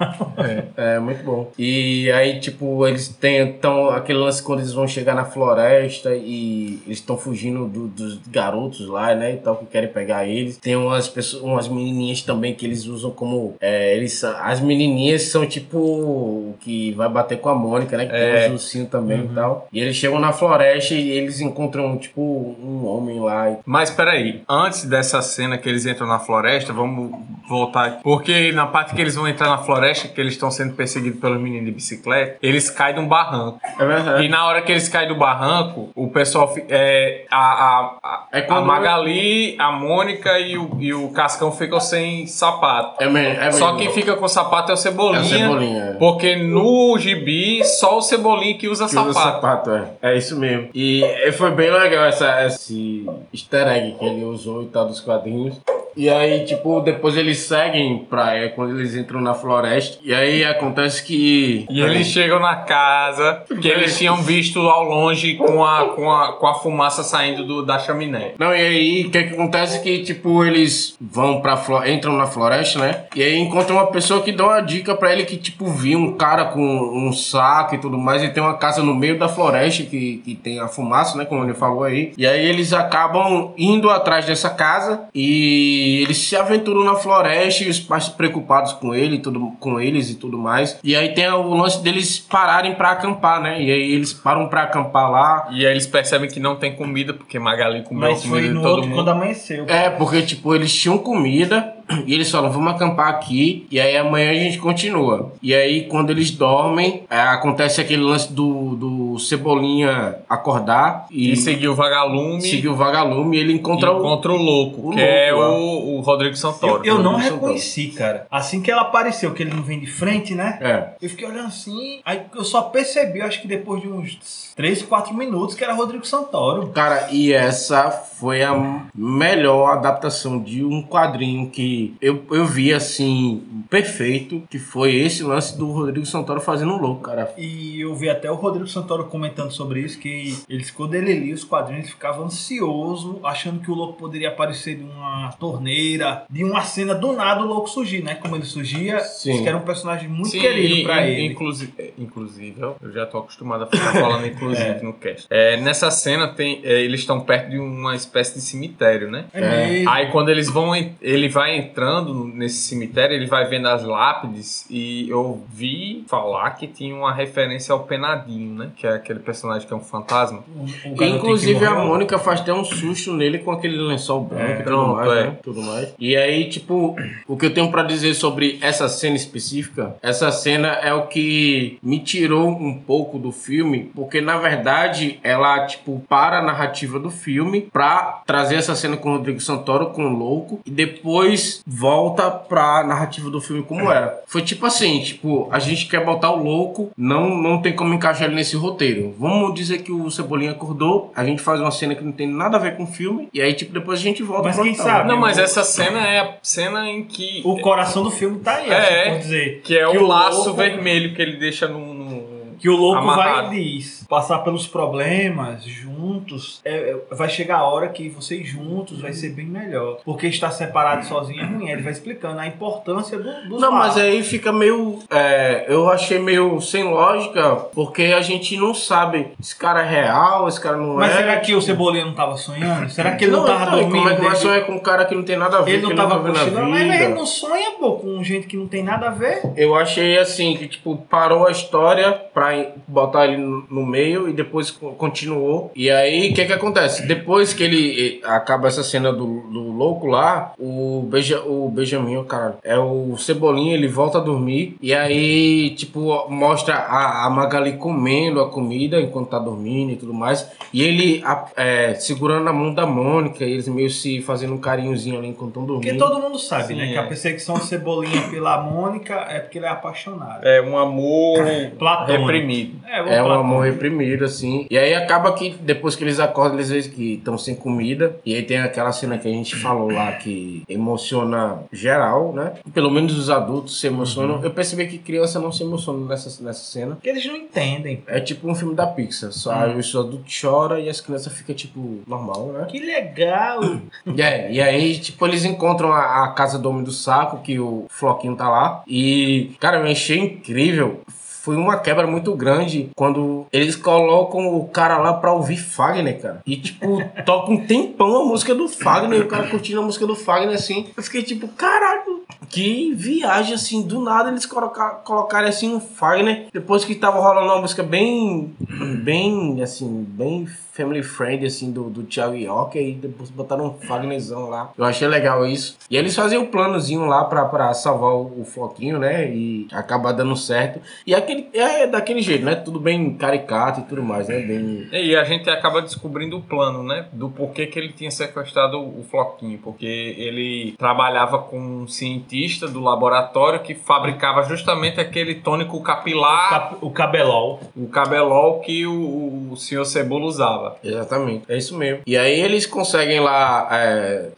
[0.77, 1.51] É, muito bom.
[1.59, 6.81] E aí, tipo, eles têm então aquele lance quando eles vão chegar na floresta e
[6.87, 9.24] eles estão fugindo do- dos garotos lá, né?
[9.33, 10.57] E tal, que querem pegar eles.
[10.59, 13.55] Tem umas pessoas, umas menininhas também que eles usam como.
[13.61, 18.07] é, eles, as menininhas são tipo o que vai bater com a Mônica, né?
[18.07, 18.41] Que É.
[18.41, 19.69] tem uns ursinhos também e tal.
[19.73, 23.51] E eles chegam na floresta e eles encontram, tipo, um homem lá.
[23.51, 27.13] e- Mas peraí, antes dessa cena que eles entram na floresta, vamos
[27.49, 28.01] voltar.
[28.03, 31.41] Porque na parte que eles vão entrar na floresta, que eles estão sendo perseguidos pelos
[31.41, 33.61] meninos de bicicleta, eles caem de um barranco.
[33.79, 34.25] É verdade.
[34.25, 36.53] E na hora que eles caem do barranco, o pessoal.
[36.69, 39.14] É, a, a, a, É quando- a Magali,
[39.59, 43.03] a Mônica e o, e o Cascão ficam sem sapato.
[43.03, 43.07] É,
[43.47, 43.79] é Só mesmo.
[43.79, 45.21] quem fica com sapato é o Cebolinha.
[45.21, 45.93] É o Cebolinha, é.
[45.95, 49.35] Porque no gibi, só o Cebolinha que usa Que usa sapato.
[49.35, 50.13] sapato, é.
[50.15, 50.69] É isso mesmo.
[50.75, 55.57] E foi bem legal essa, esse easter egg que ele usou e tal dos quadrinhos.
[55.97, 59.99] E aí, tipo, depois eles seguem pra é, quando eles entram na floresta.
[60.03, 61.67] E aí acontece que.
[61.71, 66.33] E eles chegam na casa que eles tinham visto ao longe com a, com a,
[66.35, 68.33] com a fumaça saindo do, da chaminé.
[68.39, 72.27] Não, e aí o que, que acontece que, tipo, eles vão pra flo- entram na
[72.27, 73.05] floresta, né?
[73.15, 76.17] E aí encontram uma pessoa que dá uma dica pra ele que, tipo, viu um
[76.17, 79.83] cara com um saco e tudo mais, e tem uma casa no meio da floresta
[79.85, 81.25] que, que tem a fumaça, né?
[81.25, 82.13] Como ele falou aí.
[82.19, 87.69] E aí eles acabam indo atrás dessa casa e eles se aventuram na floresta e
[87.69, 90.79] os pais preocupados com ele, e tudo, com eles e tudo mais.
[90.83, 93.61] E aí tem o lance deles pararem pra acampar, né?
[93.63, 95.49] E aí eles param pra acampar lá.
[95.51, 98.55] E aí eles percebem que não tem comida, porque Magali comeu Mas comida foi de
[98.55, 98.99] no todo outro mundo.
[98.99, 99.65] quando amanheceu.
[99.69, 101.74] É, porque, tipo, eles tinham comida
[102.07, 105.33] e eles falam, vamos acampar aqui e aí amanhã a gente continua.
[105.43, 111.37] E aí, quando eles dormem, é, acontece aquele lance do, do Cebolinha acordar e, E
[111.37, 113.99] seguiu o vagalume seguir o vagalume e ele e encontra o...
[113.99, 115.59] encontra o louco, o que é louco lá.
[115.59, 116.85] o, o Rodrigo Santoro.
[116.85, 118.27] Eu, eu não Rodrigo reconheci, cara.
[118.31, 120.59] Assim que ela apareceu, que ele não vem de frente, né?
[120.61, 120.89] É.
[121.01, 124.83] Eu fiquei olhando assim, aí eu só percebi, eu acho que depois de uns 3,
[124.83, 126.69] 4 minutos, que era Rodrigo Santoro.
[126.69, 133.43] Cara, e essa foi a melhor adaptação de um quadrinho que eu, eu vi, assim,
[133.71, 137.33] perfeito, que foi esse lance do Rodrigo Santoro fazendo um louco, cara.
[137.37, 141.35] E eu vi até o Rodrigo Santoro comentando sobre isso, que ele, quando ele lia
[141.35, 146.45] os quadrinhos, ele ficava ansioso, achando que o louco poderia aparecer de uma torneira, de
[146.45, 148.15] uma cena do nada o louco surgir, né?
[148.15, 149.43] Como ele surgia, Sim.
[149.43, 151.27] que era um personagem muito Sim, querido pra e- ele.
[151.33, 155.27] Inclusive, é, inclusive, eu eu já tô acostumado a ficar falando inclusive no cast.
[155.31, 159.25] É, nessa cena tem, é, eles estão perto de uma espécie de cemitério, né?
[159.33, 159.91] É mesmo.
[159.91, 165.09] Aí quando eles vão, ele vai entrando nesse cemitério, ele vai vendo as lápides e
[165.09, 168.71] eu vi falar que tinha uma referência ao Penadinho, né?
[168.77, 170.45] Que é aquele personagem que é um fantasma.
[170.85, 171.75] O garotinho Inclusive a.
[171.75, 175.11] Mônica faz até um susto nele com aquele lençol branco É, e tudo pronto, mais,
[175.13, 175.25] é.
[175.25, 175.39] né?
[175.43, 175.95] Tudo mais.
[175.99, 176.97] E aí, tipo,
[177.27, 181.79] o que eu tenho pra dizer sobre essa cena específica, essa cena é o que
[181.83, 187.11] me tirou um pouco do filme, porque na verdade ela, tipo, para a narrativa do
[187.11, 191.85] filme pra trazer essa cena com o Rodrigo Santoro, com o louco, e depois depois
[191.85, 194.23] volta pra narrativa do filme como era.
[194.27, 198.27] Foi tipo assim, tipo, a gente quer botar o louco, não, não tem como encaixar
[198.27, 199.15] ele nesse roteiro.
[199.19, 202.57] Vamos dizer que o Cebolinha acordou, a gente faz uma cena que não tem nada
[202.57, 204.75] a ver com o filme, e aí, tipo, depois a gente volta Mas pro quem
[204.75, 205.09] sabe?
[205.09, 207.43] Não, mas essa cena é a cena em que.
[207.45, 209.61] O coração do filme tá aí, É, é, dizer.
[209.63, 211.93] Que é que o o laço louco- vermelho que ele deixa no.
[211.95, 213.49] no- Que o louco amarrado.
[213.49, 218.47] vai e diz, passar pelos problemas juntos, é, é, vai chegar a hora que vocês
[218.47, 219.99] juntos vai ser bem melhor.
[220.05, 221.69] Porque estar separado sozinho é ruim.
[221.69, 225.01] Ele vai explicando a importância do, dos Não, mas aí fica meio.
[225.11, 229.29] é, eu achei meio sem lógica, porque a gente não sabe.
[229.41, 231.17] Esse cara é real, esse cara não Mas é.
[231.19, 232.91] será que o Cebolinha não tava sonhando?
[232.91, 233.97] Será que ele não, tava então, dormindo?
[233.97, 234.43] Como é que vai dele?
[234.43, 235.73] sonhar com um cara que não tem nada a ver?
[235.73, 236.95] Ele não que tava nunca viu cochilando, na mas vida?
[237.05, 239.41] ele não sonha, pô, com gente que não tem nada a ver.
[239.57, 242.51] Eu achei assim, que tipo, parou a história pra
[242.87, 245.71] botar ele no no meio e depois co- continuou.
[245.75, 247.07] E aí, o que que acontece?
[247.07, 252.59] Depois que ele acaba essa cena do, do louco lá, o, Beija, o Benjamin, cara,
[252.63, 254.77] é o Cebolinha, ele volta a dormir.
[254.83, 260.13] E aí, tipo, mostra a, a Magali comendo a comida enquanto tá dormindo e tudo
[260.13, 260.49] mais.
[260.73, 264.59] E ele a- é, segurando a mão da Mônica, e eles meio se fazendo um
[264.59, 265.99] carinhozinho ali enquanto estão dormindo.
[265.99, 266.89] Porque todo mundo sabe, Sim, né?
[266.89, 266.99] Que é.
[266.99, 270.45] a perseguição de Cebolinha pela Mônica é porque ele é apaixonado.
[270.47, 271.39] É um amor
[271.79, 272.27] Platônico.
[272.27, 272.75] reprimido.
[272.87, 273.84] É, É um amor reprimido,
[274.25, 274.67] assim.
[274.71, 278.17] E aí acaba que depois que eles acordam, eles veem que estão sem comida.
[278.25, 282.55] E aí tem aquela cena que a gente falou lá que emociona geral, né?
[282.73, 284.43] Pelo menos os adultos se emocionam.
[284.43, 286.95] Eu percebi que criança não se emociona nessa, nessa cena.
[286.97, 288.03] Porque eles não entendem.
[288.07, 289.33] É tipo um filme da Pixar.
[289.33, 292.67] Só aí os adultos choram e as crianças ficam, tipo, normal, né?
[292.69, 293.61] Que legal!
[294.07, 297.59] E, é, e aí, tipo, eles encontram a, a casa do Homem do Saco, que
[297.59, 298.83] o Floquinho tá lá.
[298.87, 301.03] E, cara, eu achei incrível.
[301.45, 306.41] Foi uma quebra muito grande quando eles colocam o cara lá pra ouvir Fagner, cara.
[306.47, 309.21] E, tipo, toca um tempão a música do Fagner.
[309.21, 310.87] E o cara curtindo a música do Fagner, assim.
[310.97, 313.83] Eu fiquei tipo, caralho, que viagem, assim.
[313.83, 316.47] Do nada eles colocar, colocaram, assim, um Fagner.
[316.51, 318.55] Depois que tava rolando uma música bem,
[319.03, 322.79] bem, assim, bem family friend, assim, do, do Thiago York.
[322.79, 324.73] E depois botaram um Fagnerzão lá.
[324.77, 325.77] Eu achei legal isso.
[325.91, 329.29] E eles faziam um planozinho lá pra, pra salvar o, o Floquinho, né?
[329.33, 330.81] E acabar dando certo.
[331.07, 332.55] E aquele, é daquele jeito, né?
[332.55, 334.41] Tudo bem caricato e tudo mais, né?
[334.41, 334.89] Bem...
[334.93, 337.07] E a gente acaba descobrindo o plano, né?
[337.13, 339.59] Do porquê que ele tinha sequestrado o Floquinho.
[339.59, 346.77] Porque ele trabalhava com um cientista do laboratório que fabricava justamente aquele tônico capilar, Cap-
[346.81, 347.61] o cabelol.
[347.77, 350.64] o cabelol que o, o senhor Cebola usava.
[350.83, 352.03] Exatamente, é isso mesmo.
[352.07, 354.29] E aí eles conseguem lá é,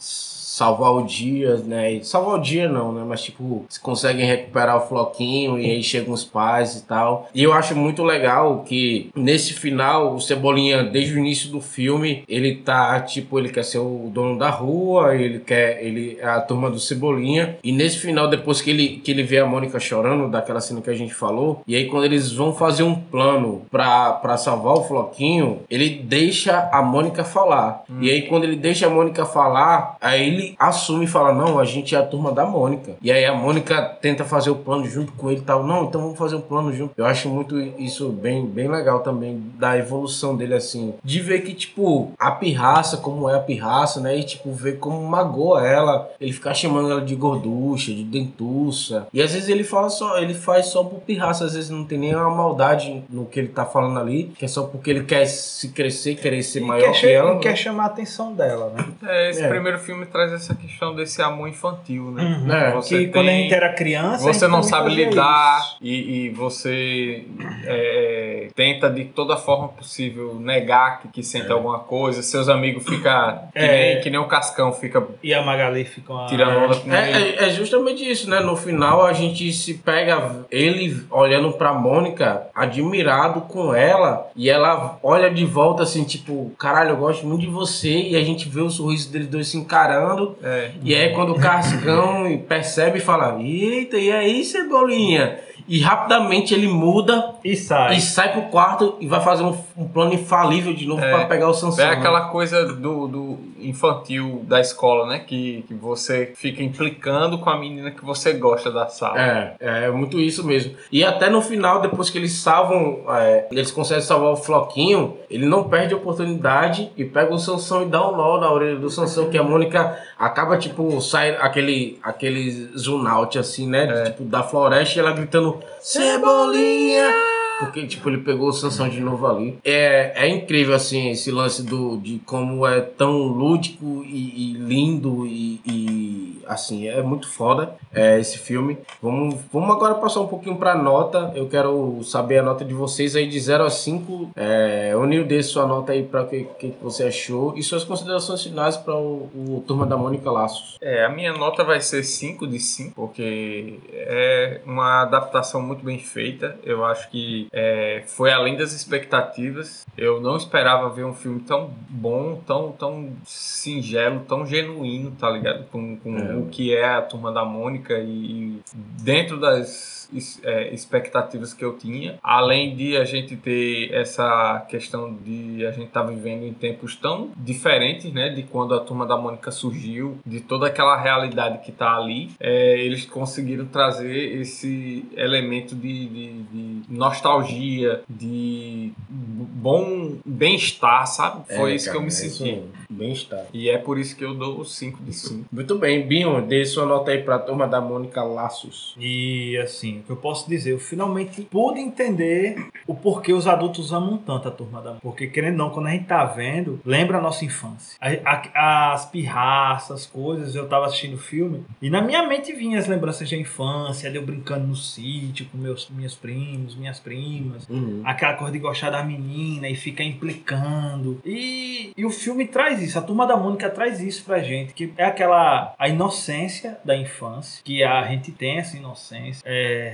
[0.57, 1.93] salvar o dia, né?
[1.93, 3.05] E Salvar o dia não, né?
[3.07, 7.29] Mas tipo, eles conseguem recuperar o floquinho e aí chegam os pais e tal.
[7.35, 12.25] E eu acho muito legal que nesse final, o Cebolinha, desde o início do filme,
[12.27, 16.41] ele tá, tipo, ele quer ser o dono da rua, ele quer, ele é a
[16.41, 17.59] turma do Cebolinha.
[17.63, 20.89] E nesse final, depois que ele, que ele vê a Mônica chorando, daquela cena que
[20.89, 25.61] a gente falou, e aí quando eles vão fazer um plano pra salvar o Floquinho,
[25.69, 27.85] ele deixa a Mônica falar.
[28.01, 31.65] E aí quando ele deixa a Mônica falar, aí ele assume e fala, não, a
[31.65, 32.93] gente é a turma da Mônica.
[33.03, 35.65] E aí a Mônica tenta fazer o plano junto com ele e tal.
[35.65, 36.93] Não, então vamos fazer um plano junto.
[36.97, 40.95] Eu acho muito isso bem, bem legal também, da evolução dele, assim.
[41.03, 44.17] De ver que, tipo, a pirraça, como é a pirraça, né?
[44.19, 46.09] E, tipo, ver como magoa ela.
[46.21, 49.07] Ele ficar chamando ela de gorducha, de dentuça.
[49.13, 51.45] E às vezes ele fala só, ele faz só por pirraça.
[51.45, 54.33] Às vezes não tem nenhuma maldade no que ele tá falando ali.
[54.39, 57.31] Que é só porque ele quer se crescer, querer ser E maior quer, que ela.
[57.33, 57.41] e né?
[57.41, 58.85] quer chamar a atenção dela, né?
[59.07, 59.49] É, esse É.
[59.49, 62.23] primeiro filme traz essa questão desse amor infantil, né?
[62.45, 62.53] Uhum.
[62.53, 64.25] É, Você que tem- quando a gente era criança.
[64.25, 67.25] Você não sabe lidar e, e você
[67.65, 72.23] é, tenta de toda forma possível negar que, que sente alguma coisa.
[72.23, 73.95] Seus amigos ficam que, É.
[73.95, 76.27] nem, que nem o Cascão fica E a Magali fica uma...
[76.27, 76.97] tirando onda com ele.
[77.39, 78.41] É, é, é justamente isso, né?
[78.41, 84.99] No final a gente se pega ele olhando pra Mônica, admirado com ela, e ela
[85.03, 88.61] olha de volta assim, tipo, caralho, eu gosto muito de você, e a gente vê
[88.61, 90.26] o sorriso deles dois se encarando.
[90.43, 90.71] É.
[90.83, 95.39] E aí quando o Cascão percebe e fala, eita, e aí, Cebolinha?
[95.69, 97.97] E rapidamente ele muda E sai.
[97.97, 101.11] e sai pro quarto e vai fazer um, um plano infalível de novo É.
[101.11, 101.85] pra pegar o Sansão.
[101.85, 101.95] É né?
[101.97, 105.19] aquela coisa do, do infantil da escola, né?
[105.21, 109.21] Que, que você fica implicando com a menina que você gosta da sala.
[109.21, 110.75] É, é muito isso mesmo.
[110.91, 115.47] E até no final, depois que eles salvam, é, eles conseguem salvar o Floquinho, ele
[115.47, 118.91] não perde a oportunidade e pega o Sansão e dá um nó na orelha do
[118.91, 123.87] Sansão, que a Mônica acaba, tipo, sai aquele, aquele zoom out, assim, né?
[123.87, 127.36] de, tipo, da floresta e ela gritando, Cebolinha!
[127.59, 129.59] Porque, tipo, ele pegou o Sansão de novo ali.
[129.65, 135.27] É, é incrível, assim, esse lance do, de como é tão lúdico e, e lindo
[135.27, 138.79] e, e, assim, é muito foda é, esse filme.
[139.01, 141.33] Vamos, vamos agora passar um pouquinho pra nota.
[141.35, 144.31] Eu quero saber a nota de vocês aí de 0 a 5.
[144.37, 148.43] É, Unil, dê sua nota aí pra o que, que você achou e suas considerações
[148.43, 150.77] finais para o, o Turma da Mônica Laços.
[150.81, 155.99] É, a minha nota vai ser 5 de 5, porque é uma adaptação muito bem
[155.99, 156.59] feita.
[156.63, 159.87] Eu acho que é, foi além das expectativas.
[159.97, 165.65] Eu não esperava ver um filme tão bom, tão, tão singelo, tão genuíno, tá ligado?
[165.71, 166.35] Com, com É.
[166.37, 168.61] o que é a Turma da Mônica e, e
[169.03, 169.96] dentro das
[170.43, 172.19] é, expectativas que eu tinha.
[172.23, 177.31] Além de a gente ter essa questão de a gente estar vivendo em tempos tão
[177.37, 178.29] diferentes, né?
[178.31, 182.79] De quando a Turma da Mônica surgiu, de toda aquela realidade que tá ali, é,
[182.81, 191.45] eles conseguiram trazer esse elemento de, de- de nostalgia, de bom bem-estar, sabe?
[191.55, 192.63] Foi É, isso que cara, eu me é senti.
[192.89, 193.47] Bem-estar.
[193.53, 195.47] E é por isso que eu dou 5 de 5.
[195.53, 198.95] Muito bem, Binho, dê sua nota aí pra Turma da Mônica Laços.
[198.99, 204.17] E assim, que eu posso dizer, eu finalmente pude entender o porquê os adultos amam
[204.19, 207.21] tanto a turma da Porque, querendo ou não, quando a gente tá vendo, lembra a
[207.21, 207.97] nossa infância.
[208.01, 212.53] A- a- as pirraças, as coisas, eu tava assistindo o filme e na minha mente
[212.53, 216.99] vinha as lembranças da infância, ali eu brincando no sítio com meus, meus primos, minhas
[217.01, 217.69] primas.
[217.69, 218.03] Uhum.
[218.05, 221.21] Aquela coisa de gostar da menina e ficar implicando.
[221.25, 224.93] E, e o filme traz isso, a turma da Mônica traz isso pra gente, que
[224.97, 229.86] é aquela a inocência da infância, que a gente tem essa inocência, é,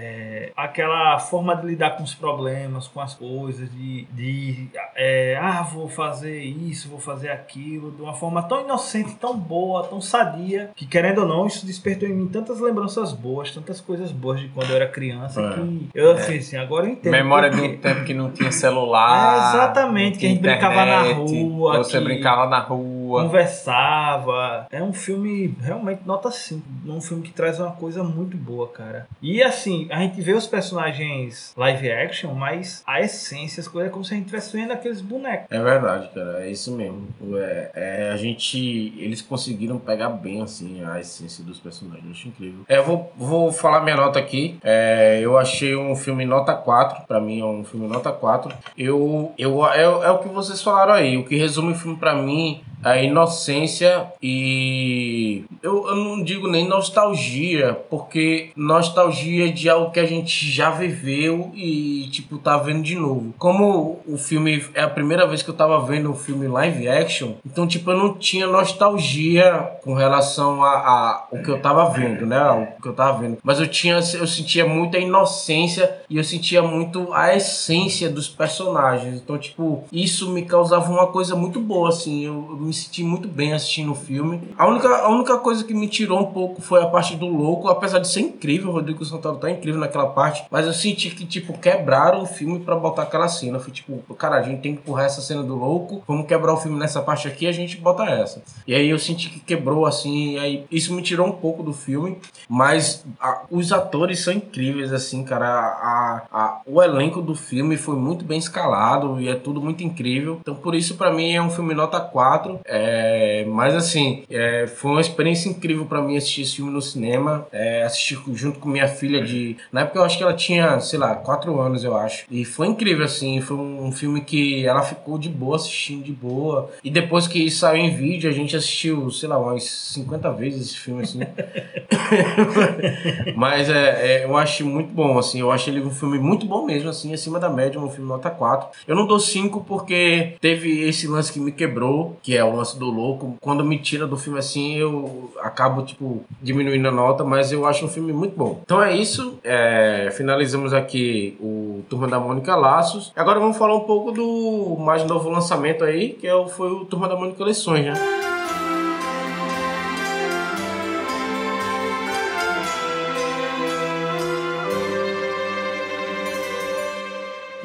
[0.56, 5.88] aquela forma de lidar com os problemas, com as coisas, de, de é, ah, vou
[5.88, 10.86] fazer isso, vou fazer aquilo, de uma forma tão inocente, tão boa, tão sadia, que
[10.86, 14.70] querendo ou não, isso despertou em mim tantas lembranças boas, tantas coisas boas de quando
[14.70, 15.54] eu era criança, É.
[15.54, 17.12] que eu assim, assim, agora eu entendo.
[17.12, 19.34] Memória de porque- um tempo que não tinha celular.
[19.34, 23.01] É, exatamente, que a gente brincava na internet, rua, Você que- brincava na rua.
[23.20, 24.66] Conversava.
[24.70, 26.62] É um filme realmente nota 5.
[26.86, 29.06] Um filme que traz uma coisa muito boa, cara.
[29.20, 33.92] E assim, a gente vê os personagens live action, mas a essência, as coisas é
[33.92, 35.46] como se a gente estivesse vendo aqueles bonecos.
[35.50, 37.08] É verdade, cara, é isso mesmo.
[37.36, 38.92] É, é, a gente.
[38.96, 42.04] Eles conseguiram pegar bem, assim, a essência dos personagens.
[42.04, 42.64] Eu acho incrível.
[42.68, 44.58] É, eu vou, vou falar minha nota aqui.
[44.62, 47.06] É, eu achei um filme nota 4.
[47.06, 48.54] Pra mim é um filme nota 4.
[48.76, 49.32] Eu.
[49.38, 51.16] eu é, é o que vocês falaram aí.
[51.16, 56.66] O que resume o filme pra mim a inocência e eu, eu não digo nem
[56.66, 62.96] nostalgia, porque nostalgia de algo que a gente já viveu e tipo tá vendo de
[62.96, 63.34] novo.
[63.38, 67.34] Como o filme é a primeira vez que eu tava vendo um filme live action,
[67.46, 72.26] então tipo eu não tinha nostalgia com relação a, a o que eu tava vendo,
[72.26, 72.42] né?
[72.78, 76.62] O que eu tava vendo, mas eu tinha eu sentia muita inocência e eu sentia
[76.62, 79.16] muito a essência dos personagens.
[79.16, 82.24] Então tipo isso me causava uma coisa muito boa assim.
[82.24, 84.40] Eu, eu me senti muito bem assistindo o filme.
[84.56, 87.68] A única, a única coisa que me tirou um pouco foi a parte do louco,
[87.68, 91.24] apesar de ser incrível, o Rodrigo Santoro tá incrível naquela parte, mas eu senti que,
[91.24, 93.58] tipo, quebraram o filme pra botar aquela cena.
[93.58, 96.56] Fui tipo, cara, a gente tem que empurrar essa cena do louco, vamos quebrar o
[96.56, 98.42] filme nessa parte aqui a gente bota essa.
[98.66, 101.72] E aí eu senti que quebrou, assim, e aí isso me tirou um pouco do
[101.72, 105.46] filme, mas a- os atores são incríveis, assim, cara.
[105.48, 110.38] A, a- o elenco do filme foi muito bem escalado e é tudo muito incrível.
[110.40, 112.60] Então, por isso, pra mim, é um filme nota 4.
[112.64, 117.46] É, mas, assim, é, foi uma experiência incrível pra mim assistir esse filme no cinema.
[117.52, 119.56] É, assistir junto com minha filha de.
[119.70, 122.24] Na época eu acho que ela tinha, sei lá, 4 anos, eu acho.
[122.30, 123.40] E foi incrível, assim.
[123.40, 126.70] Foi um filme que ela ficou de boa assistindo, de boa.
[126.82, 130.78] E depois que saiu em vídeo, a gente assistiu, sei lá, umas 50 vezes esse
[130.78, 131.20] filme, assim.
[133.36, 135.40] Mas é, é, eu acho muito bom, assim.
[135.40, 138.30] Eu acho ele um filme muito bom mesmo, assim, acima da média, um filme nota
[138.30, 138.68] 4.
[138.86, 142.78] Eu não dou 5 porque teve esse lance que me quebrou, que é o lance
[142.78, 143.36] do louco.
[143.40, 147.84] Quando me tira do filme assim, eu acabo, tipo, diminuindo a nota, mas eu acho
[147.84, 148.60] um filme muito bom.
[148.64, 149.38] Então é isso.
[149.44, 153.12] é, finalizamos aqui o Turma da Mônica Laços.
[153.16, 157.08] Agora vamos falar um pouco do mais novo lançamento aí, que é foi o Turma
[157.08, 158.31] da Mônica Lições, né?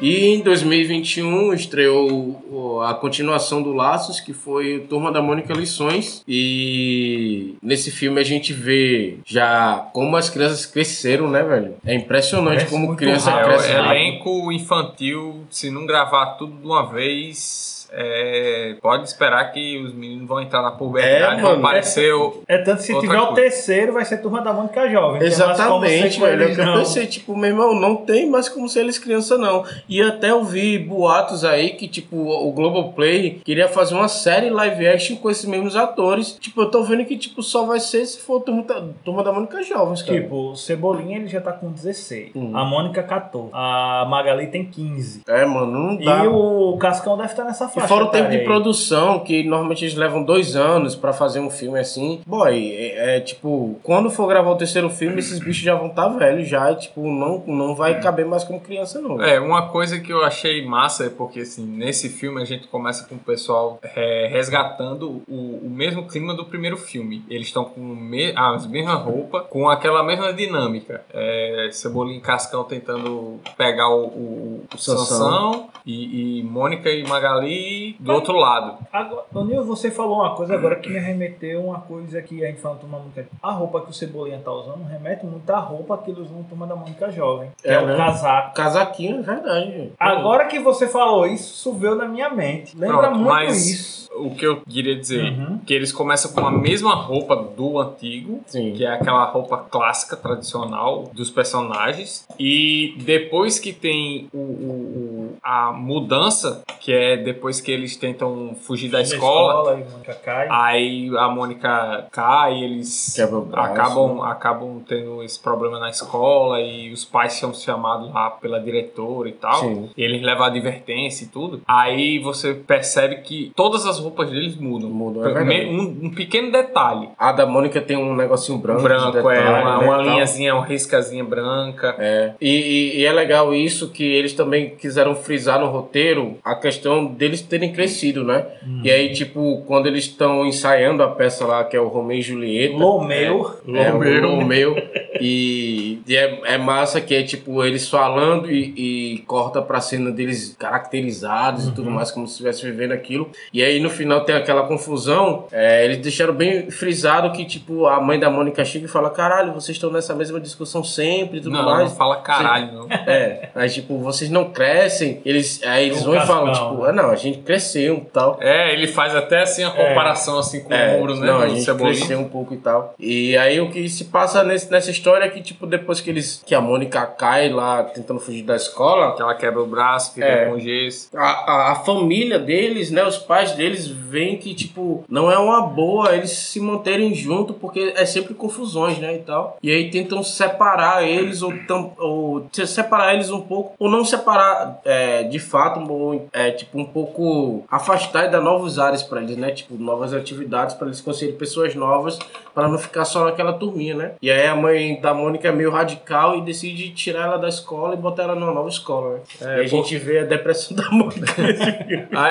[0.00, 6.22] E em 2021 estreou a continuação do Laços, que foi o Turma da Mônica Lições.
[6.28, 11.74] E nesse filme a gente vê já como as crianças cresceram, né, velho?
[11.84, 13.48] É impressionante Cresce como criança É, rápido.
[13.48, 13.90] cresce o rápido.
[13.94, 20.26] elenco infantil, se não gravar tudo de uma vez, é, pode esperar que os meninos
[20.28, 21.64] vão entrar na puberdade, É, vão mano.
[21.66, 23.34] aparecer o- É tanto que se tiver o coisa.
[23.42, 25.22] terceiro, vai ser Turma da Mônica Jovem.
[25.22, 26.42] Exatamente, velho.
[26.42, 26.78] É o que eu não.
[26.78, 29.64] pensei, tipo, meu irmão, não tem mais como ser eles criança, não.
[29.88, 34.86] E até eu vi boatos aí que, tipo, o Globoplay queria fazer uma série live
[34.86, 36.36] action com esses mesmos atores.
[36.40, 39.32] Tipo, eu tô vendo que, tipo, só vai ser se for Turma da, Turma da
[39.32, 40.20] Mônica Jovens, cara.
[40.20, 42.30] Tipo, o Cebolinha ele já tá com 16.
[42.34, 42.56] Hum.
[42.56, 43.50] A Mônica 14.
[43.52, 45.22] A Magali tem 15.
[45.28, 46.24] É, mano, não dá.
[46.24, 49.94] E o Cascão deve estar nessa E fora o tempo de produção, que normalmente eles
[49.94, 52.20] levam dois anos pra fazer um filme assim.
[52.26, 56.08] Boy, é, é, tipo, quando for gravar o terceiro filme, esses bichos já vão estar
[56.08, 56.70] velhos já.
[56.72, 59.22] E, tipo, não, não vai caber mais como criança, não.
[59.22, 63.06] É, uma coisa que eu achei massa é porque, assim, nesse filme a gente começa
[63.06, 67.24] com o pessoal é, resgatando o, o mesmo clima do primeiro filme.
[67.28, 71.02] Eles estão com me, as mesmas roupas, com aquela mesma dinâmica.
[71.12, 75.06] É, Cebolinha e Cascão tentando pegar o, o, o Sansão.
[75.06, 77.67] Sansão e, e Mônica e Magali
[77.98, 78.78] do outro lado.
[78.92, 82.60] Agora, Daniel, você falou uma coisa agora que me remeteu uma coisa que a gente
[82.60, 83.28] fala Turma da Mônica.
[83.42, 86.44] A roupa que o Cebolinha tá usando remete muito à roupa que eles usam no
[86.44, 87.50] Turma da Mônica Jovem.
[87.62, 87.96] Que é, É, o né?
[87.96, 88.54] casaco.
[88.54, 89.92] Casaquinho, é verdade, gente.
[89.98, 92.76] Agora que você falou isso, isso veio na minha mente.
[92.76, 93.98] Lembra Pronto, muito mas- isso.
[94.18, 95.58] O que eu queria dizer, Uhum.
[95.64, 98.72] que eles começam com a mesma roupa do antigo, Sim.
[98.72, 102.26] que é aquela roupa clássica, tradicional dos personagens.
[102.38, 108.54] E depois que tem o, o- o- a mudança, que é depois que eles tentam
[108.62, 110.46] fugir da escola, e Mônica cai.
[110.50, 113.16] aí a Mônica cai, eles
[113.50, 114.22] braço, acabam, né?
[114.30, 119.32] acabam tendo esse problema na escola e os pais são chamados lá pela diretora e
[119.32, 119.60] tal.
[119.60, 119.88] Sim.
[119.96, 121.60] E eles levam advertência e tudo.
[121.66, 124.90] Aí você percebe que todas as roupas deles mudam.
[124.90, 127.08] Mudam, é um, um pequeno detalhe.
[127.18, 128.82] A da Mônica tem um negocinho branco.
[128.82, 131.94] branco, de detalhe, é, uma, né, uma linhazinha, uma riscazinha branca.
[131.98, 132.32] É.
[132.40, 137.04] E, e- e é legal isso que eles também quiseram frisar no roteiro a questão
[137.04, 138.46] deles terem crescido, né?
[138.82, 142.22] E aí, tipo, quando eles estão ensaiando a peça lá, que é o Romeu e
[142.22, 142.74] Julieta.
[142.74, 143.54] Lomeu.
[143.68, 144.74] É, é o Romeu.
[145.20, 150.10] E, e é, é massa que é tipo eles falando e, e corta pra cena
[150.10, 153.30] deles caracterizados e tudo mais, como se estivesse vivendo aquilo.
[153.52, 155.46] E aí no final tem aquela confusão.
[155.52, 159.52] é, eles deixaram bem frisado que, tipo, a mãe da Mônica chega e fala: caralho,
[159.52, 161.90] vocês estão nessa mesma discussão sempre e tudo Não, mais.
[161.90, 162.86] não fala caralho, não.
[162.90, 166.88] É, aí tipo, vocês não crescem, eles, aí eles Um vão e falam, tipo, né?
[166.88, 168.38] ah não, a gente cresceu e tal.
[168.40, 171.26] É, ele faz até assim a comparação assim com É, o ombro, né?
[171.26, 172.94] não, a gente cresceu um pouco e tal.
[172.98, 176.42] E aí o que se passa nesse- nessa história é que, tipo, depois que eles.
[176.46, 180.26] que a Mônica cai lá tentando fugir da escola, Que ela quebra o braço, fica
[180.26, 180.46] É.
[180.46, 181.08] com gesso.
[181.16, 185.62] a, a, a família deles, né, os pais deles veem que, tipo, não é uma
[185.62, 189.56] boa eles se manterem junto, porque é sempre confusões, né, e tal.
[189.62, 194.04] E aí tentam separar eles, ou, tam, ou se- separar eles um pouco, ou não
[194.04, 199.20] separar é, de fato, ou, é, tipo, um pouco afastar e dar novos ares pra
[199.20, 202.18] eles, né, tipo, novas atividades pra eles conseguirem pessoas novas,
[202.54, 204.12] para não ficar só naquela turminha, né.
[204.22, 207.94] E aí a mãe da Mônica é meio radical e decide tirar ela da escola
[207.94, 209.20] e botar ela numa nova escola, né.
[209.40, 211.26] É, e a gente vê a depressão da Mônica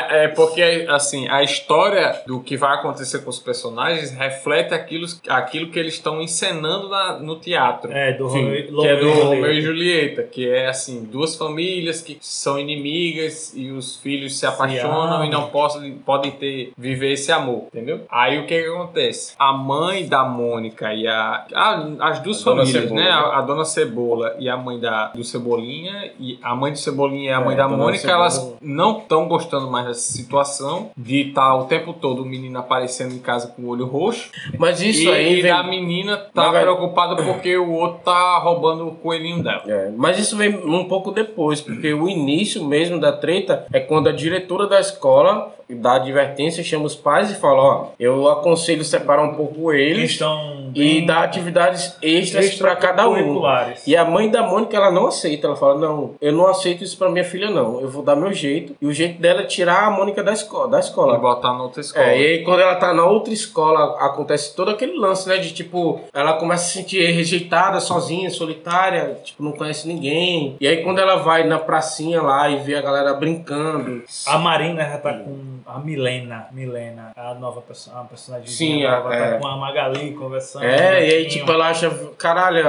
[0.10, 5.70] É porque, assim, a história do que vai acontecer com os personagens reflete aquilo, aquilo
[5.72, 7.92] que eles estão encenando na- no teatro.
[7.92, 10.24] É, do Sim, Romeu, Que é do Romeu e Julieta.
[10.24, 15.50] Que é assim, duas famílias que são inimigas e os filhos se apaixonam e não
[15.50, 18.02] possam, podem ter, viver esse amor, entendeu?
[18.10, 19.34] Aí o que, que acontece?
[19.38, 21.46] A mãe da Mônica e a.
[21.54, 23.02] a- as duas A Dona Cebola.
[23.02, 23.10] né?
[23.10, 27.30] A, a dona Cebola e a mãe da, do Cebolinha, e a mãe do Cebolinha
[27.32, 28.20] e a É, mãe da Dona Mônica, Cebola.
[28.20, 33.14] elas não estão gostando mais dessa situação de estar o tempo todo o menino aparecendo
[33.14, 34.30] em casa com o olho roxo.
[34.58, 35.52] Mas isso e aí vem...
[35.52, 39.64] a menina tá Mas preocupada porque o outro tá roubando o coelhinho dela.
[39.68, 44.08] É, mas isso vem um pouco depois, porque o início mesmo da treta é quando
[44.10, 49.24] a diretora da escola dá advertência, chama os pais e fala, ó, eu aconselho separar
[49.24, 53.42] um pouco Eles eles estão e bem dar atividades extras para cada um.
[53.86, 55.48] E a mãe da Mônica, ela não aceita.
[55.48, 57.80] Ela fala: Não, eu não aceito isso pra minha filha, não.
[57.82, 58.76] Eu vou dar meu jeito.
[58.82, 60.68] E o jeito dela é tirar a Mônica da escola.
[60.70, 61.18] Da E escola.
[61.18, 62.06] botar na outra escola.
[62.06, 65.38] É, e aí quando ela tá na outra escola, acontece todo aquele lance, né?
[65.38, 70.56] De tipo, ela começa a se sentir rejeitada, sozinha, solitária, tipo, não conhece ninguém.
[70.60, 74.04] E aí quando ela vai na pracinha lá e vê a galera brincando.
[74.26, 76.48] A Marina já tá com a Milena.
[76.52, 79.32] Milena, a nova perso a personagem Sim, nova, é.
[79.34, 80.64] tá com a Magali conversando.
[80.66, 82.66] É, e aí um tipo, ela acha, caralho,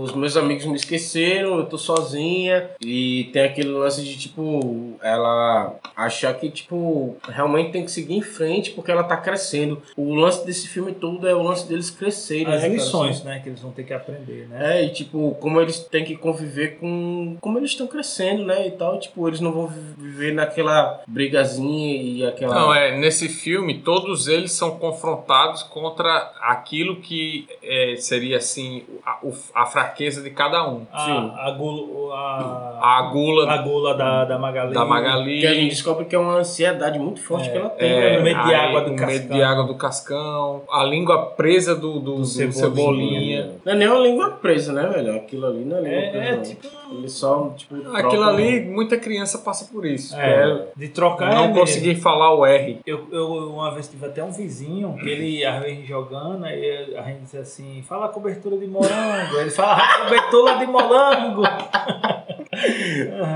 [0.00, 2.70] os meus amigos me esqueceram, eu tô sozinha.
[2.80, 8.22] E tem aquele lance de, tipo, ela achar que, tipo, realmente tem que seguir em
[8.22, 9.80] frente porque ela tá crescendo.
[9.96, 13.48] O lance desse filme todo é o lance deles crescerem, As né, lições, né, que
[13.48, 14.80] eles vão ter que aprender, né?
[14.80, 17.36] É, e tipo, como eles têm que conviver com.
[17.40, 18.66] Como eles estão crescendo, né?
[18.66, 22.39] E tal, tipo, eles não vão vi- viver naquela brigazinha e aquela.
[22.48, 29.18] Não, é, nesse filme, todos eles são confrontados contra aquilo que é, seria, assim, a,
[29.54, 30.86] a fraqueza de cada um.
[30.92, 34.74] A, a, gula, a, A gula a gula da, da Magali.
[34.74, 35.40] da Magali.
[35.40, 38.10] Que a gente descobre que é uma ansiedade muito forte É, que ela tem, É,
[38.12, 38.18] né?
[38.18, 39.36] o medo de água do medo cascão.
[39.36, 42.52] de água do cascão, a língua presa do, do, do Cebolinha.
[42.52, 43.29] cebolinha.
[43.64, 45.16] Não é nem uma língua presa, né, velho?
[45.16, 46.24] Aquilo ali não é língua É, presa.
[46.28, 46.42] é não.
[46.42, 47.74] tipo um- Ele só, tipo.
[47.76, 50.16] Aquilo troca ali, muita criança passa por isso.
[50.16, 51.60] É, é de trocar é não mesmo.
[51.60, 52.80] conseguir falar o R.
[52.86, 57.02] Eu, eu uma vez tive até um vizinho que ele, às vezes, jogando, aí a
[57.02, 59.36] gente disse assim, fala cobertura de morango.
[59.38, 61.42] Ele fala "Ah, cobertura de morango.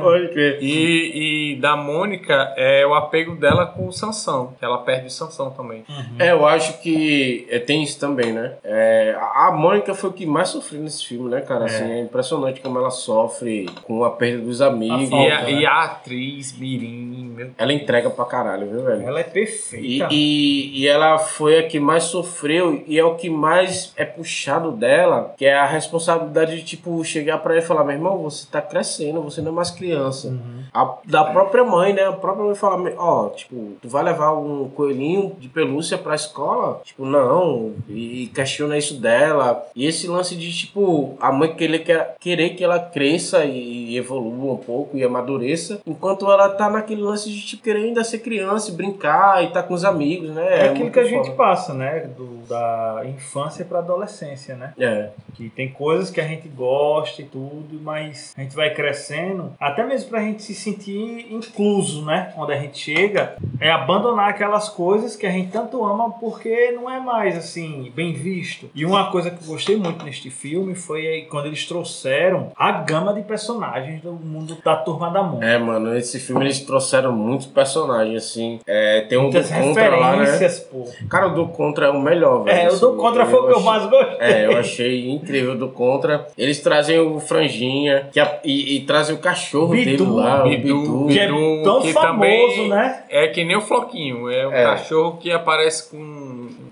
[0.00, 0.58] Pode crer.
[0.62, 5.10] E, e da Mônica é o apego dela com o Sansão, que ela perde o
[5.10, 5.84] Sansão também.
[6.18, 8.54] É, eu acho que é, tem isso também, né?
[8.64, 11.66] É, a a Mônica foi o que mais sofreu nesse filme, né, cara?
[11.66, 15.02] Assim, é impressionante como ela sofre com a perda dos amigos.
[15.08, 15.52] E falta, a, né?
[15.52, 19.06] e a atriz Mirim, meu Ela entrega pra caralho, viu, velho?
[19.06, 20.08] Ela é E, perfeita.
[20.10, 24.72] e, e ela foi a que mais sofreu e é o que mais é puxado
[24.72, 28.46] dela, que é a responsabilidade de, tipo, chegar pra ela e falar, meu irmão, você
[28.50, 30.28] tá crescendo, você não é mais criança.
[30.28, 30.63] Uhum.
[30.74, 32.04] A- da própria mãe, né?
[32.04, 36.80] A própria mãe fala, ó, tipo, tu vai levar um coelhinho de pelúcia pra escola?
[36.84, 37.74] Tipo, não.
[37.88, 39.64] E, questiona isso dela.
[39.76, 44.54] E esse lance de, tipo, a mãe querer, que- querer que ela cresça e evolua
[44.54, 48.70] um pouco e amadureça, enquanto ela tá naquele lance de, tipo, querer ainda ser criança
[48.70, 50.44] e brincar e tá com os amigos, né?
[50.44, 51.36] É, aquilo muito que a gente foda.
[51.36, 52.08] passa, né?
[52.16, 54.72] Do, da infância pra adolescência, né?
[54.78, 55.10] É.
[55.34, 59.84] Que tem coisas que a gente gosta e tudo, mas a gente vai crescendo, até
[59.84, 62.32] mesmo pra gente se sentir incluso, né?
[62.34, 66.90] Quando a gente chega, é abandonar aquelas coisas que a gente tanto ama porque não
[66.90, 68.70] é mais assim, bem visto.
[68.74, 73.12] E uma coisa que eu gostei muito neste filme foi quando eles trouxeram a gama
[73.12, 75.44] de personagens do mundo da turma da Mônica.
[75.46, 78.60] É, mano, esse filme eles trouxeram muitos personagens, assim.
[78.66, 80.48] É, tem um do Muitas Contra lá, né?
[80.70, 80.84] pô.
[81.08, 82.56] Cara, o do Contra é o melhor, velho.
[82.58, 84.16] É, o do assim, Contra foi o que eu achei- mais gostei.
[84.20, 86.26] É, eu achei incrível do Contra.
[86.38, 90.80] Eles trazem o Franjinha que a- e, e trazem o cachorro Bidu, dele lá, Bidu,
[90.80, 91.06] Bidu.
[91.08, 91.28] Que é
[91.62, 93.02] tão que famoso, também- né?
[93.08, 94.64] É que nem o Floquinho, é um É.
[94.64, 95.96] cachorro que aparece com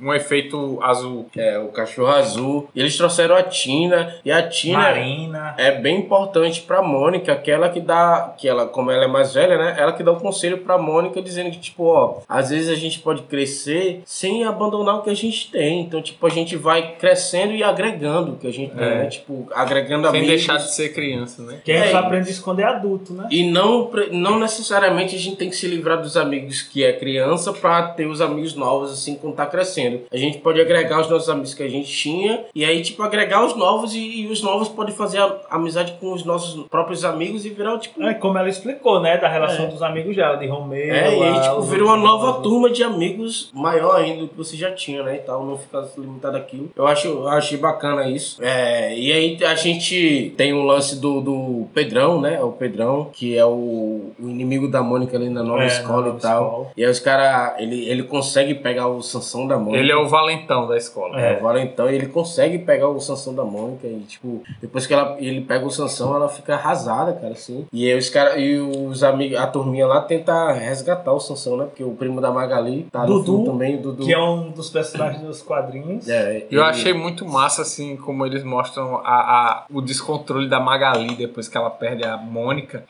[0.02, 1.26] um efeito azul.
[1.36, 2.68] É, o cachorro azul.
[2.74, 4.14] E eles trouxeram a Tina.
[4.24, 5.54] E a Tina Marina.
[5.58, 9.56] é bem importante pra Mônica, aquela que dá, que ela, como ela é mais velha,
[9.56, 9.76] né?
[9.78, 12.98] Ela que dá o conselho pra Mônica, dizendo que, tipo, ó, às vezes a gente
[13.00, 15.80] pode crescer sem abandonar o que a gente tem.
[15.82, 18.94] Então, tipo, a gente vai crescendo e agregando o que a gente tem, É.
[19.02, 19.06] né?
[19.06, 20.28] Tipo, agregando Sem amigos.
[20.28, 21.58] deixar de ser criança, né?
[21.64, 23.28] Que gente É, aprende a esconder adulto, né?
[23.30, 27.52] E não, não necessariamente a gente tem que se livrar dos amigos que é criança
[27.52, 29.91] pra ter os amigos novos, assim, quando tá crescendo.
[30.12, 33.44] A gente pode agregar os nossos amigos que a gente tinha, e aí, tipo, agregar
[33.44, 37.44] os novos, e, e os novos podem fazer a- amizade com os nossos próprios amigos
[37.44, 38.02] e virar, tipo.
[38.02, 39.16] É, como ela explicou, né?
[39.18, 39.68] Da relação É.
[39.68, 40.92] dos amigos dela, de Romeu.
[40.94, 44.36] É, e aí, tipo, vira uma outros nova turma de amigos maior ainda do que
[44.36, 45.16] você já tinha, né?
[45.16, 46.70] E tal, não ficar limitado àquilo.
[46.76, 48.42] Eu acho, eu achei bacana isso.
[48.42, 52.42] É, e aí a gente tem o lance do, do Pedrão, né?
[52.42, 56.06] O Pedrão, que é o, o inimigo da Mônica ali na nova É, escola na
[56.06, 56.44] nova e tal.
[56.44, 56.72] escola.
[56.76, 59.81] E aí os caras, ele, ele consegue pegar o Sansão da Mônica.
[59.82, 61.20] Ele é o valentão da escola.
[61.20, 65.16] É, agora então ele consegue pegar o Sansão da Mônica e, tipo, depois que ela,
[65.18, 67.66] ele pega o Sansão, ela fica arrasada, cara, assim.
[67.72, 71.64] E aí os caras, e os amigos, a turminha lá tenta resgatar o Sansão, né?
[71.64, 74.04] Porque o primo da Magali tá no Dudu, filme também, o Dudu.
[74.04, 76.08] Que é um dos personagens dos quadrinhos.
[76.08, 80.60] É, Eu ele- achei muito massa, assim, como eles mostram a, a- o descontrole da
[80.60, 82.84] Magali depois que ela perde a Mônica.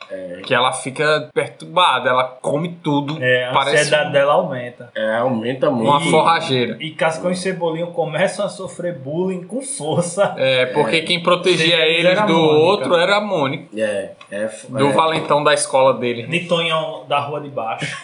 [0.45, 3.17] Que ela fica perturbada, ela come tudo.
[3.21, 4.89] É, a parece ansiedade dela aumenta.
[4.95, 5.89] É, aumenta muito.
[5.89, 6.77] uma forrageira.
[6.83, 10.35] E Cascão e Cebolinho começam a sofrer bullying com força.
[10.37, 12.59] É, porque quem protegia Eles eles do Mônica.
[12.59, 13.69] outro era a Mônica.
[13.73, 16.23] É, é, Do é, valentão da escola dele.
[16.23, 17.97] De Tonhão da rua de baixo.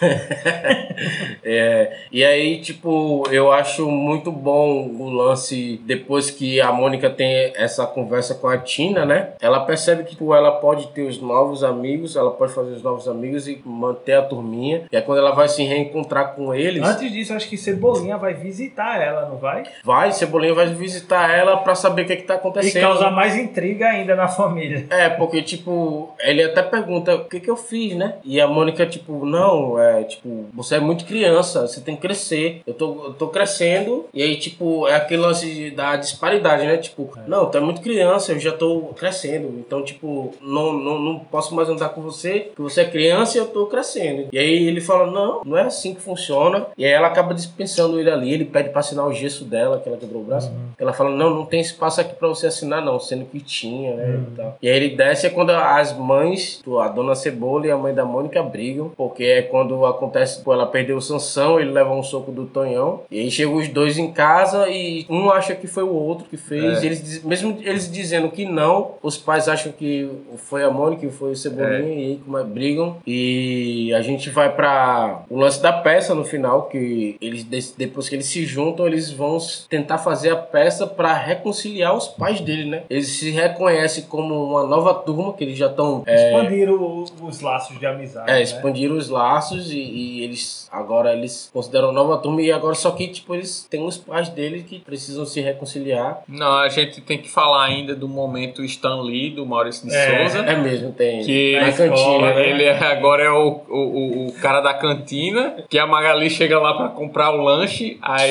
[1.42, 7.52] É, e aí, tipo, eu acho muito bom o lance depois que a Mônica tem
[7.56, 9.30] essa conversa com a Tina, né?
[9.40, 13.08] Ela percebe que tipo, ela pode ter os novos amigos, ela pode fazer os novos
[13.08, 14.82] amigos e manter a turminha.
[14.92, 16.82] E é quando ela vai se reencontrar com eles.
[16.82, 19.64] Antes disso, acho que Cebolinha vai visitar ela, não vai?
[19.84, 22.82] Vai, Cebolinha vai visitar ela pra saber o que, que tá E acontecendo.
[22.82, 24.86] causar mais intriga ainda na família.
[24.90, 28.14] É, porque, tipo, ele até pergunta o que que eu fiz, né?
[28.24, 32.62] E a Mônica, tipo, não, é, tipo, você é muito criança, você tem que crescer.
[32.66, 34.06] Eu tô, eu tô crescendo.
[34.14, 36.76] E aí, tipo, é aquele lance da disparidade, né?
[36.76, 39.48] Tipo, não, tu é muito criança, eu já tô crescendo.
[39.58, 43.46] Então, tipo, não, não, não posso mais andar com você, você é criança e eu
[43.46, 44.28] tô crescendo.
[44.32, 46.66] E aí ele fala, não, não é assim que funciona.
[46.76, 49.88] E aí ela acaba dispensando ele ali, ele pede pra assinar o gesso dela, que
[49.88, 50.52] ela quebrou o braço.
[50.78, 54.20] Ela fala, não, não tem espaço aqui pra você assinar, não, sendo que tinha, né?
[54.32, 54.58] E, tal.
[54.62, 58.04] e aí ele desce é quando as mães, a dona Cebola e a mãe da
[58.04, 62.32] Mônica brigam, porque é quando acontece, pô, ela perdeu o Sansão, ele leva um soco
[62.32, 65.92] do Tonhão, e aí chegam os dois em casa e um acha que foi o
[65.92, 66.86] outro que fez, É.
[66.86, 71.32] eles, mesmo eles dizendo que não, os pais acham que foi a Mônica e foi
[71.32, 75.72] o Cebolinha, e aí como é, brigam, e a gente vai pra o lance da
[75.72, 77.44] peça no final, que eles,
[77.76, 79.38] depois que eles se juntam, eles vão
[79.68, 82.82] tentar fazer a peça pra reconciliar os pais dele, né?
[82.90, 86.02] Eles se reconhecem como uma nova turma, que eles já estão...
[86.06, 88.30] Expandiram o- os laços de amizade.
[88.30, 88.42] É, né?
[88.42, 93.08] expandiram os laços e, e eles agora eles consideram nova turma e agora só que
[93.08, 96.22] tipo eles têm os pais dele que precisam se reconciliar.
[96.28, 100.28] Não, a gente tem que falar ainda do momento Stan Lee, do Maurício de É.
[100.30, 100.44] Souza.
[100.46, 102.48] É mesmo, tem Que na escola, cantina, né?
[102.50, 106.58] Ele é- agora é o, o, o- o cara da cantina, que a Magali chega
[106.58, 108.29] lá pra comprar o lanche, aí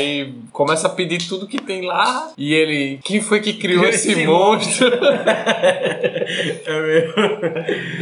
[0.51, 4.25] começa a pedir tudo que tem lá, e ele, quem foi que criou esse esse
[4.25, 4.89] monstro?
[6.65, 7.13] É mesmo.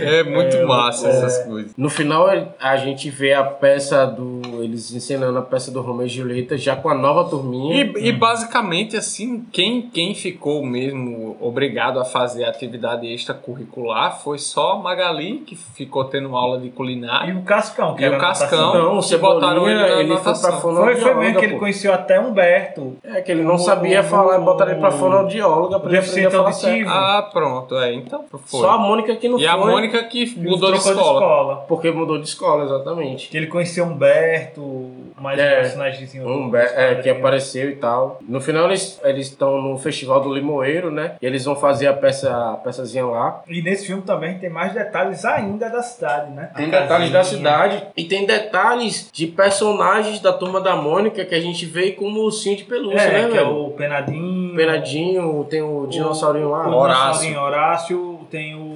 [0.02, 1.12] É muito massa é.
[1.12, 1.74] essas coisas.
[1.78, 2.28] No final
[2.60, 6.76] a gente vê a peça do eles encenando a peça do Romeu e Julieta já
[6.76, 7.84] com a nova turminha.
[7.84, 14.74] E, e basicamente, assim, quem, quem ficou mesmo obrigado a fazer atividade extracurricular foi só
[14.74, 17.36] a Magali, que ficou tendo aula de E culinária.
[17.36, 18.74] o Cascão, que E era o Cascão.
[18.74, 20.52] Não, o que botaram Cebolinha, ele na ele, foi pra.
[20.54, 21.60] Foi, foi mesmo que ele pô.
[21.88, 22.98] Conheceu até Humberto.
[23.04, 26.00] É que ele não O- sabia o- falar, o- botaram ele pra fonoaudióloga pra ele
[26.00, 26.90] aprender a falar auditivo.
[26.90, 26.90] certo.
[26.90, 28.60] Ah, pronto, é, então foi.
[28.62, 29.48] Só a Mônica que não e foi.
[29.48, 31.56] a Mônica que mudou de Trocou escola.
[31.68, 33.30] Porque mudou de escola, exatamente.
[33.30, 36.28] Que ele conheceu Humberto, mais É, um personagemzinho.
[36.28, 38.20] Um dos é, que apareceu e tal.
[38.28, 41.16] No final eles eles estão no festival do Limoeiro, né?
[41.22, 43.42] E eles vão fazer a peça a peçazinha lá.
[43.48, 46.50] E nesse filme também tem mais detalhes ainda da cidade, né?
[46.56, 47.38] Tem A detalhes da casinha.
[47.38, 52.22] cidade e tem detalhes de personagens da turma da Mônica que a gente vê como
[52.22, 53.66] ursinho de pelúcia, É, né, que é velho?
[53.66, 54.56] o Penadinho.
[54.56, 56.68] Penadinho, tem o dinossaurinho lá.
[56.68, 57.30] O Horácio.
[57.30, 58.67] dinossaurinho Horácio, tem o,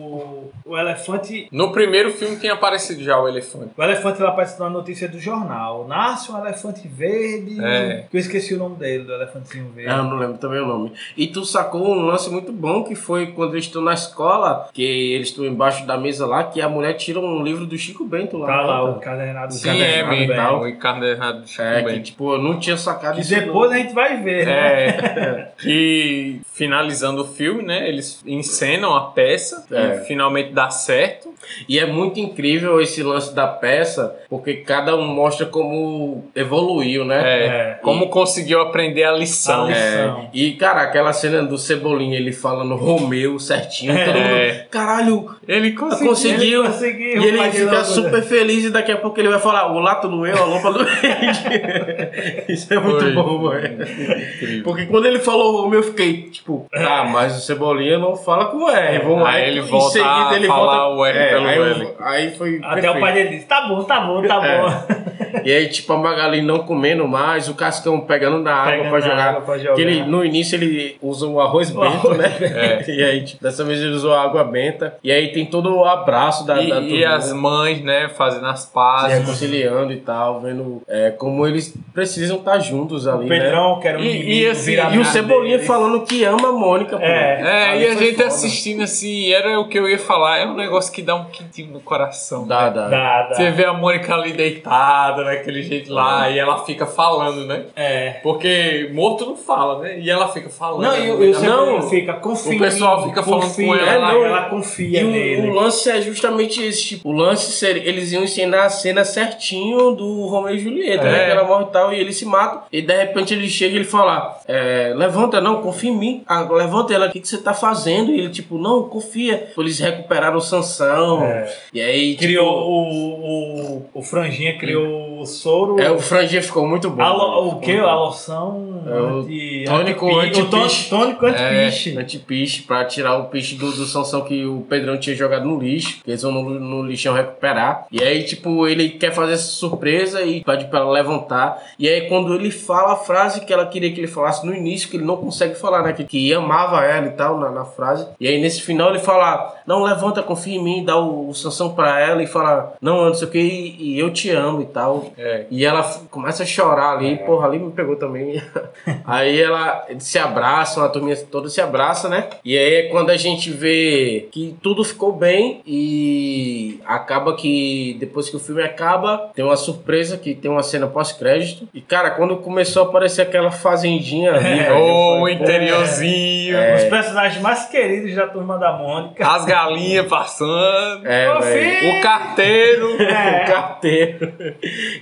[0.72, 1.48] o elefante.
[1.52, 3.70] No primeiro filme tinha aparecido já o elefante.
[3.78, 5.88] O elefante lá aparece na notícia do jornal.
[5.88, 7.58] Nasce um elefante verde.
[7.64, 8.06] É.
[8.10, 9.92] Que eu esqueci o nome dele, do elefantinho verde.
[9.92, 10.92] Ah, eu não lembro também o nome.
[11.18, 14.84] E tu sacou um lance muito bom que foi quando eles estão na escola, que
[15.14, 18.38] eles estão embaixo da mesa lá, que a mulher tira um livro do Chico Bento
[18.38, 18.48] lá.
[18.48, 20.62] Tá lá né, o cadernado Sim, é Encadernado e tal.
[20.62, 22.04] O encadernado do Chico É, que Bento.
[22.04, 23.34] tipo, eu não tinha sacado Que isso.
[23.36, 24.88] depois a gente vai ver, né?
[24.88, 27.88] É, que finalizando o filme, né?
[27.88, 29.96] Eles encenam a peça É.
[30.04, 31.31] e finalmente dá certo.
[31.68, 37.22] E é muito incrível esse lance da peça, porque cada um mostra como evoluiu, né?
[37.24, 37.80] É, É.
[37.82, 39.66] como conseguiu aprender a lição.
[39.66, 40.30] A lição.
[40.34, 44.54] E, cara, aquela cena do Cebolinha, ele falando Romeu certinho, todo É.
[44.54, 46.08] mundo, caralho, Ele conseguiu.
[46.10, 46.60] conseguiu.
[46.64, 49.72] Ele conseguiu, E ele fica louco, super feliz e daqui a pouco ele vai falar,
[49.72, 50.88] o lato doeu, a lomba doeu.
[52.48, 53.12] Isso é muito Foi.
[53.14, 54.64] bom, velho.
[54.64, 58.70] Porque quando ele falou Romeu, eu fiquei, tipo, ah, mas o Cebolinha não fala com
[58.70, 59.00] R.
[59.00, 62.60] Vamos Aí ele Em volta seguida a falar o R pelo aí, eu- aí foi
[62.64, 62.98] Até perfeito.
[62.98, 64.62] o pai dele disse: tá bom, tá bom, tá É.
[64.62, 65.02] bom.
[65.46, 69.00] E aí, tipo, a Magali não comendo mais, o Cascão pegando na água Pegando pra
[69.00, 69.30] na jogar.
[69.30, 69.76] água pra jogar.
[69.76, 72.30] Que ele, no início ele usa o arroz O bento, arroz né?
[72.38, 72.92] bento.
[72.92, 74.98] E aí, tipo, dessa vez ele usou a água benta.
[75.02, 78.62] E aí tem todo o abraço da, E, da e as mães, né, fazendo as
[78.62, 79.20] se pazes.
[79.20, 83.40] reconciliando e tal, vendo é, como eles precisam estar juntos ali, O né?
[83.40, 85.68] Pedrão, que era um E- inimigo, e assim, E o Cebolinha dele.
[85.68, 87.04] falando que ama a Mônica, pô.
[87.04, 87.72] É.
[87.78, 88.28] É, e a gente foda.
[88.28, 91.72] assistindo assim, era o que eu ia falar, é um negócio que dá um quentinho
[91.74, 92.48] no coração.
[92.48, 92.70] Dá, né?
[92.72, 92.88] dá.
[92.88, 93.36] Dá, dá.
[93.36, 97.66] Você vê a Mônica ali deitada, daquele jeito lá, e ela fica falando, né?
[97.76, 98.12] É.
[98.24, 100.00] Porque morto não fala, né?
[100.00, 100.82] E ela fica falando.
[100.84, 102.56] Não, e o, e o Cebolinha Não, fica, confia.
[102.56, 104.26] o pessoal fica falando confia, com ela, ela, não.
[104.26, 105.48] ela confia E nele.
[105.48, 109.04] o, o lance é justamente esse, tipo, o lance seria, eles iam ensinar a cena
[109.04, 111.24] certinho do Romeu e Julieta, né?
[111.24, 111.26] É.
[111.26, 113.78] Que ela morre e tal, e eles se matam, e de repente ele chega e
[113.78, 117.38] ele fala, é, levanta, não, confia em mim, ah, levanta ela, o que, que você
[117.38, 118.12] tá fazendo?
[118.12, 119.52] E ele, tipo, não, confia.
[119.58, 121.54] Eles recuperaram o Sansão, É.
[121.74, 125.80] e aí, tipo, Criou o, o, o Franjinha criou o soro.
[125.80, 126.98] É, o franjinha ficou muito bom.
[126.98, 127.48] velho.
[127.48, 127.78] o que?
[127.78, 128.82] A loção.
[128.86, 130.90] É, o anti- tônico anti-piche.
[130.90, 131.98] Tônico anti-piche.
[131.98, 135.60] É, anti-piche, pra tirar o piche do, do Sansão que o Pedrão tinha jogado no
[135.60, 136.02] lixo.
[136.04, 137.86] Que eles vão no, no lixão recuperar.
[137.92, 141.62] E aí, tipo, ele quer fazer essa surpresa e pede pra ela levantar.
[141.78, 144.90] E aí, quando ele fala a frase que ela queria que ele falasse no início,
[144.90, 145.94] que ele não consegue falar, né?
[145.94, 148.08] Que, que amava ela e tal, na, na frase.
[148.20, 151.70] E aí, nesse final, ele fala: Não, levanta, confia em mim, dá o, o Sansão
[151.74, 154.66] pra ela e fala: Não, não sei o que, e, e eu te amo e
[154.66, 155.11] tal.
[155.18, 155.46] É.
[155.50, 158.42] E ela começa a chorar ali, porra, ali me pegou também.
[159.06, 162.30] aí ela eles se abraçam, a turminha toda se abraça, né?
[162.44, 168.30] E aí é quando a gente vê que tudo ficou bem e acaba que depois
[168.30, 171.68] que o filme acaba, tem uma surpresa que tem uma cena pós-crédito.
[171.74, 176.58] E cara, quando começou a aparecer aquela fazendinha ali, Ô, falei, o interiorzinho.
[176.76, 179.26] Os personagens mais queridos da turma da Mônica.
[179.26, 181.06] As galinhas passando.
[181.06, 181.30] É!
[181.32, 184.34] O carteiro O carteiro.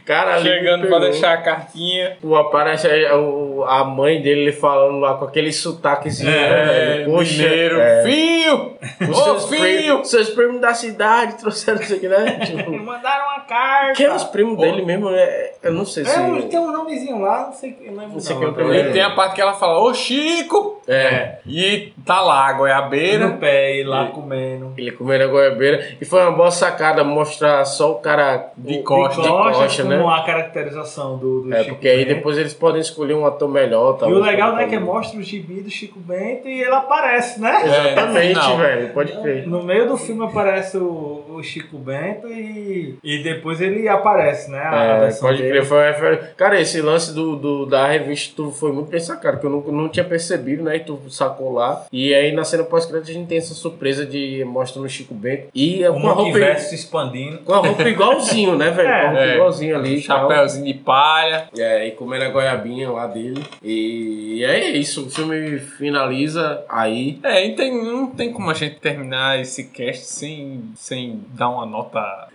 [0.06, 2.18] Cara, ali chegando pra deixar a cartinha.
[2.22, 6.32] Pô, aparece a, o- a mãe dele falando lá com aquele sotaquezinho.
[6.32, 7.06] né, É?
[7.06, 7.80] Poxa, mineiro.
[7.80, 8.04] é.
[8.04, 8.74] Filho!
[9.10, 9.62] Os Ô, seus, filho!
[9.94, 12.40] primos, seus primos da cidade trouxeram isso aqui, né?
[12.46, 13.94] Tipo, Mandaram uma carta.
[13.94, 15.10] quem é os primos dele mesmo?
[15.12, 16.12] É, eu não sei se.
[16.12, 18.56] É, tem um nomezinho lá, não sei, não lembro Não sei não, quem é o
[18.56, 18.90] primeiro.
[18.90, 20.79] E tem a parte que ela fala, ô Chico!
[20.92, 21.40] É.
[21.46, 23.28] E tá lá a goiabeira.
[23.28, 24.74] no pé e lá comendo.
[24.78, 25.88] Ele comendo a goiabeira.
[26.02, 29.22] E foi uma boa sacada mostrar só o cara De o- costa.
[29.22, 30.04] de costa, com né?
[30.06, 32.16] a caracterização do, do É, Chico porque aí Bento.
[32.16, 33.98] depois eles podem escolher um ator melhor.
[34.02, 37.62] E o legal, né, que mostra o gibi do Chico Bento e ele aparece, né?
[37.66, 38.58] Exatamente, É, final.
[38.58, 38.90] velho.
[38.94, 39.48] Pode crer.
[39.48, 44.60] No meio do filme aparece o, o Chico Bento e, e depois ele aparece, né?
[44.60, 45.50] A É, pode dele.
[45.50, 49.40] crer, foi, foi- Cara, esse lance do, do- da revista tu foi muito bem sacado,
[49.40, 50.78] que eu não, não tinha percebido, né?
[50.78, 51.86] E tu sacou lá.
[51.92, 55.48] E aí na cena pós-crédito a gente tem essa surpresa de mostrando o Chico Bento.
[55.54, 57.40] E O com a roupa, se expandindo.
[57.40, 58.90] com a roupa igualzinho, né, velho?
[58.90, 59.34] Com a roupa É.
[59.36, 59.96] igualzinho ali.
[59.96, 60.02] e.
[60.02, 61.48] Chapéuzinho de palha.
[61.58, 63.44] É, e comendo a goiabinha lá dele.
[63.64, 67.20] E é isso, o filme finaliza aí.
[67.24, 71.66] É, e tem, não tem como a gente terminar esse cast sem, sem dar uma
[71.66, 72.28] nota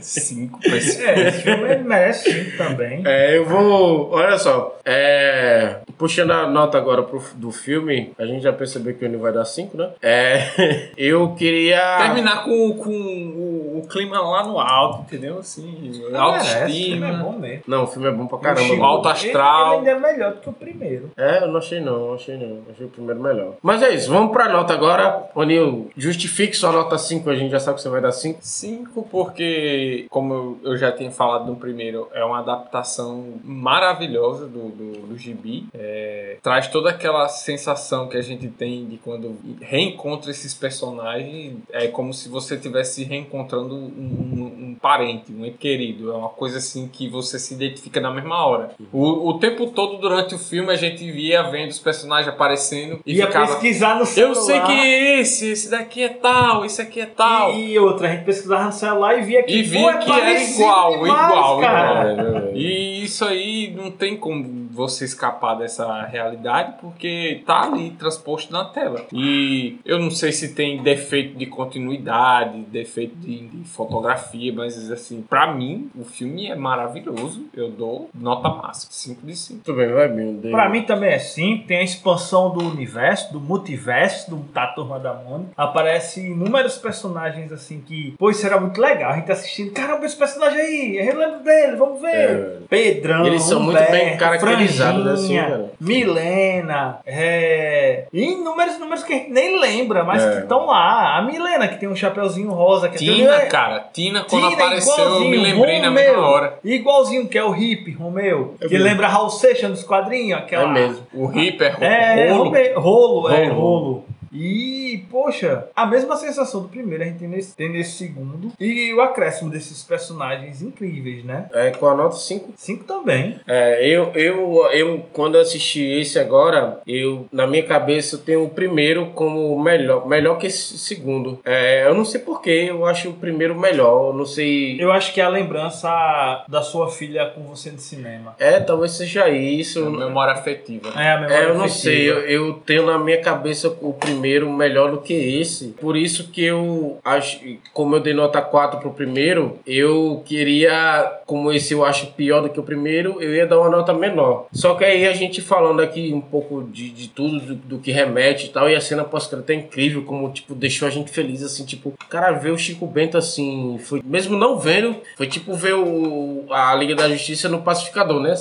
[0.00, 1.22] 5 pra esse filme.
[1.22, 3.02] É, esse filme merece sim também.
[3.06, 4.10] É, eu vou.
[4.10, 4.78] Olha só.
[4.84, 9.32] É, puxando a nota agora pro, do filme, a gente já percebeu que ele vai
[9.32, 9.90] dar 5, né?
[10.02, 11.98] É, eu queria.
[11.98, 13.47] Terminar com, com o,
[13.78, 15.38] o clima lá no alto, entendeu?
[15.38, 17.62] Assim, esse filme é autoestima, bom mesmo.
[17.66, 18.68] Não, o filme é bom pra caramba.
[18.68, 18.84] Mano.
[18.84, 19.74] alto astral.
[19.74, 21.10] Ele, ele ainda é melhor do que o primeiro.
[21.16, 22.62] É, eu não achei não, não achei não.
[22.70, 23.54] Achei o primeiro melhor.
[23.62, 25.28] Mas é isso, vamos pra nota agora.
[25.34, 28.38] Ô Nil, justifique sua nota 5, a gente já sabe que você vai dar 5.
[28.40, 34.68] 5 porque, como eu, eu já tinha falado no primeiro, é uma adaptação maravilhosa do,
[34.68, 35.66] do, do gibi.
[35.74, 41.56] É, traz toda aquela sensação que a gente tem de quando reencontra esses personagens.
[41.70, 46.12] É como se você estivesse reencontrando um, um- um parente, um ente querido.
[46.12, 48.70] É uma coisa assim que você se identifica na mesma hora.
[48.92, 53.14] O, o tempo todo durante o filme a gente via vendo os personagens aparecendo e
[53.16, 53.46] Ia ficava...
[53.46, 54.30] pesquisar no celular.
[54.36, 57.52] Eu sei que é esse, esse daqui é tal, esse aqui é tal.
[57.54, 60.10] E, e outra, a gente pesquisava no celular e via que, E via é que
[60.12, 62.12] era igual, demais, igual, cara.
[62.12, 62.38] igual.
[62.58, 68.64] E isso aí não tem como você escapar dessa realidade porque tá ali transposto na
[68.64, 69.04] tela.
[69.12, 75.22] E eu não sei se tem defeito de continuidade, defeito de, de fotografia, mas assim,
[75.22, 77.46] pra mim, o filme é maravilhoso.
[77.52, 79.60] Eu dou nota máxima, 5 de 5.
[79.64, 80.40] Tudo bem, vai bem.
[80.50, 85.00] Pra mim também é sim, tem a expansão do universo, do multiverso, do, da Turma
[85.00, 85.50] da Mônica.
[85.56, 89.10] Aparece inúmeros personagens assim que, pô, isso era muito legal.
[89.12, 92.14] A gente assistindo, caramba, esse personagem aí, eu lembro dele, vamos ver.
[92.14, 92.58] É.
[92.68, 95.70] Pedrão, Eles são muito Humberto, bem caracterizados, né, assim, cara.
[95.80, 98.04] Milena, é...
[98.12, 100.32] e inúmeros números que a gente nem lembra, mas É.
[100.32, 101.16] que estão lá.
[101.18, 102.88] A Milena, que tem um chapeuzinho rosa.
[102.88, 103.46] Que Tina, é...
[103.46, 106.04] cara, Tina, quando Tina, apareceu, eu me lembrei na Romeu.
[106.04, 106.58] mesma hora.
[106.64, 108.54] Igualzinho que é o Hip, Romeu.
[108.60, 108.84] que mesmo.
[108.84, 110.38] lembra Raul Seixas dos quadrinhos.
[110.38, 110.64] Aquela...
[110.64, 111.06] É mesmo.
[111.14, 112.52] O Reaper, É, rolo.
[112.76, 114.04] rolo, rolo, é, Rolo.
[114.32, 118.52] E, poxa, a mesma sensação do primeiro a gente tem nesse, tem nesse segundo.
[118.58, 121.46] E o acréscimo desses personagens incríveis, né?
[121.52, 122.52] É, com a nota 5.
[122.56, 123.38] Cinco também.
[123.46, 128.44] É, eu, eu, eu, quando eu assisti esse agora, eu, na minha cabeça, eu tenho
[128.44, 131.40] o primeiro como melhor, melhor que esse segundo.
[131.44, 134.76] É, eu não sei porquê, eu acho o primeiro melhor, eu não sei.
[134.80, 138.34] Eu acho que é a lembrança da sua filha com você no cinema.
[138.38, 139.78] É, talvez seja isso.
[139.86, 140.88] É memória afetiva.
[141.00, 141.80] É, a memória É, eu não afetiva.
[141.80, 145.68] sei, eu, eu tenho na minha cabeça o primeiro primeiro melhor do que esse.
[145.80, 147.40] Por isso que eu acho,
[147.72, 152.48] como eu dei nota 4 pro primeiro, eu queria, como esse eu acho pior do
[152.48, 154.46] que o primeiro, eu ia dar uma nota menor.
[154.52, 157.92] Só que aí a gente falando aqui um pouco de, de tudo, do, do que
[157.92, 161.42] remete e tal, e a cena pós-crédito é incrível, como, tipo, deixou a gente feliz,
[161.42, 165.74] assim, tipo, cara, ver o Chico Bento, assim, foi, mesmo não vendo, foi tipo ver
[165.74, 168.34] o, a Liga da Justiça no Pacificador, né?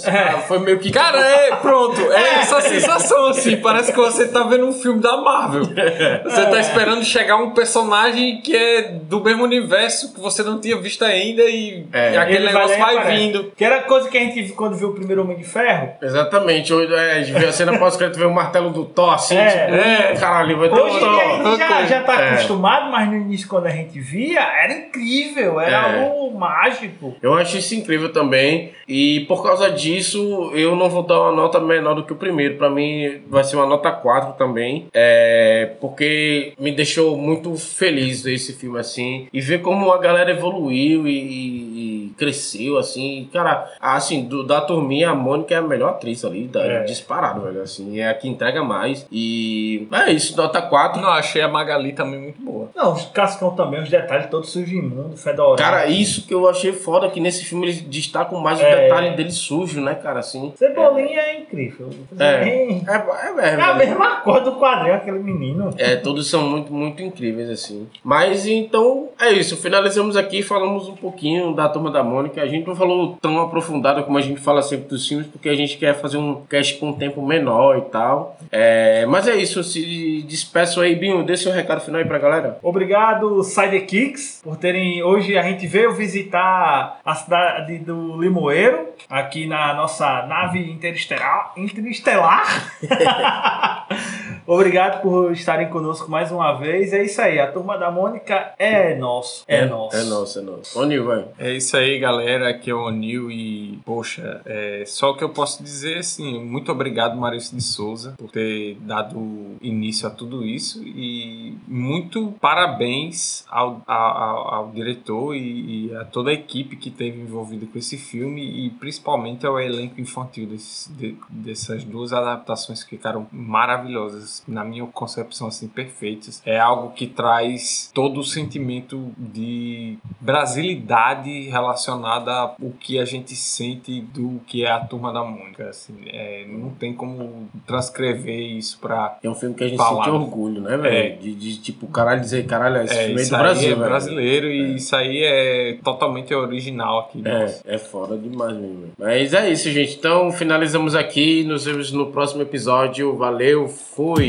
[0.48, 0.92] Foi meio que...
[0.92, 1.98] Cara, é, pronto.
[2.18, 3.58] É essa sensação, assim.
[3.58, 5.67] Parece que você tá vendo um filme da Marvel.
[6.24, 10.78] Você tá esperando chegar um personagem que é do mesmo universo que você não tinha
[10.78, 12.14] visto ainda e, É.
[12.14, 13.18] e aquele Ele negócio vai aparece.
[13.18, 13.52] vindo.
[13.56, 15.90] Que era coisa que a gente viu quando viu o primeiro Homem de Ferro.
[16.02, 19.38] Exatamente, hoje, é, a gente vê a cena pós-crédito, vê o martelo do Thor, assim,
[19.38, 20.16] É, tipo, é.
[20.20, 21.46] caralho, vai ter Hoje um dia a Thor.
[21.52, 22.30] gente já, já tá É.
[22.34, 26.04] acostumado, mas no início, quando a gente via, era incrível, era É.
[26.04, 27.16] algo mágico.
[27.22, 28.72] Eu acho isso incrível também.
[28.88, 32.56] E por causa disso, eu não vou dar uma nota menor do que o primeiro.
[32.58, 34.88] Pra mim, vai ser uma nota 4 também.
[34.94, 39.28] É, porque me deixou muito feliz esse filme assim.
[39.34, 43.28] E ver como a galera evoluiu e, e cresceu, assim.
[43.32, 46.48] Cara, assim, do- da turminha, a Mônica é a melhor atriz ali.
[46.48, 46.84] Da, É.
[46.84, 47.62] Disparado, velho.
[47.62, 49.06] Assim, é a que entrega mais.
[49.12, 51.02] E é isso, nota 4.
[51.02, 52.70] Não, achei a Magali também muito boa.
[52.76, 55.62] Não, os cascão também, os detalhes todos sujos imundo, fedorento.
[55.62, 58.68] Cara, isso que eu achei foda, que nesse filme eles destacam mais É.
[58.72, 60.54] o detalhe dele sujo, né, cara, assim.
[60.56, 61.90] Cebolinha é, incrível.
[62.20, 65.70] É, é, É, é, é, é a mesma cor do quadrinho, aquele menino.
[65.78, 67.88] É, todos são muito, muito incríveis, assim.
[68.04, 69.58] Mas então, é isso.
[69.58, 72.42] Finalizamos aqui, falamos um pouquinho da Turma da Mônica.
[72.42, 75.56] A gente não falou tão aprofundado como a gente fala sempre dos filmes, porque a
[75.56, 78.38] gente quer fazer um cast com um tempo menor e tal.
[78.52, 81.24] É, mas é isso, se despeço aí, Binho.
[81.24, 82.58] Dê seu recado final aí pra galera.
[82.62, 85.04] Obrigado, Sidekicks, por terem.
[85.04, 91.54] Hoje a gente veio visitar a cidade do Limoeiro, aqui na nossa nave interestelar.
[91.56, 92.74] interestelar.
[94.48, 96.94] Obrigado por estarem conosco mais uma vez.
[96.94, 99.44] É isso aí, a turma da Mônica é nosso.
[99.48, 99.96] É, nosso.
[99.98, 100.80] É nosso, é nosso.
[100.82, 101.26] Onde vai?
[101.38, 102.50] É isso aí, galera.
[102.50, 106.72] Aqui é o Onil e, poxa, é, só o que eu posso dizer assim, muito
[106.72, 113.82] obrigado, Maurício de Souza, por ter dado início a tudo isso e muito parabéns ao,
[113.86, 118.66] ao, ao- diretor e, e a toda a equipe que esteve envolvida com esse filme
[118.66, 124.86] e principalmente ao elenco infantil desse- de- dessas duas adaptações que ficaram maravilhosas, na minha
[124.88, 126.42] concepção, assim, perfeitas.
[126.46, 134.02] É algo que traz todo o sentimento de brasilidade relacionada ao que a gente sente
[134.02, 135.70] do que é a Turma da Mônica.
[135.70, 139.18] Assim, é, não tem como transcrever isso pra...
[139.24, 140.06] É um filme que a gente Palavras.
[140.06, 140.96] sente orgulho, né, velho?
[140.96, 141.10] É.
[141.18, 143.88] De, de, tipo, caralho, dizer, caralho, esse É, filme é do Brasil, é velho.
[143.88, 147.22] brasileiro e isso aí é totalmente original aqui.
[147.26, 148.92] É, é foda demais mesmo.
[148.98, 149.96] Mas é isso, gente.
[149.98, 151.44] Então finalizamos aqui.
[151.44, 153.16] Nos vemos no próximo episódio.
[153.16, 154.27] Valeu, fui!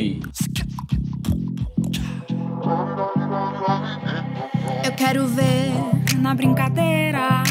[4.84, 5.72] Eu quero ver
[6.18, 7.42] na brincadeira,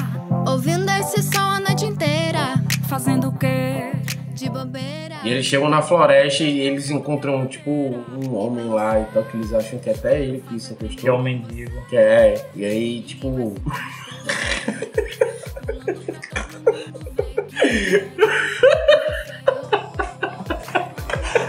[0.47, 2.53] ouvindo esse som a noite inteira,
[2.87, 3.91] fazendo o quê?
[4.33, 5.15] De bobeira.
[5.25, 9.35] E eles chegam na floresta e eles encontram, tipo, um homem lá e tal, que
[9.35, 10.97] eles acham que é até ele que se encostou.
[10.97, 11.85] Que é o mendigo.
[11.89, 12.49] Que é.
[12.55, 13.53] E aí, tipo.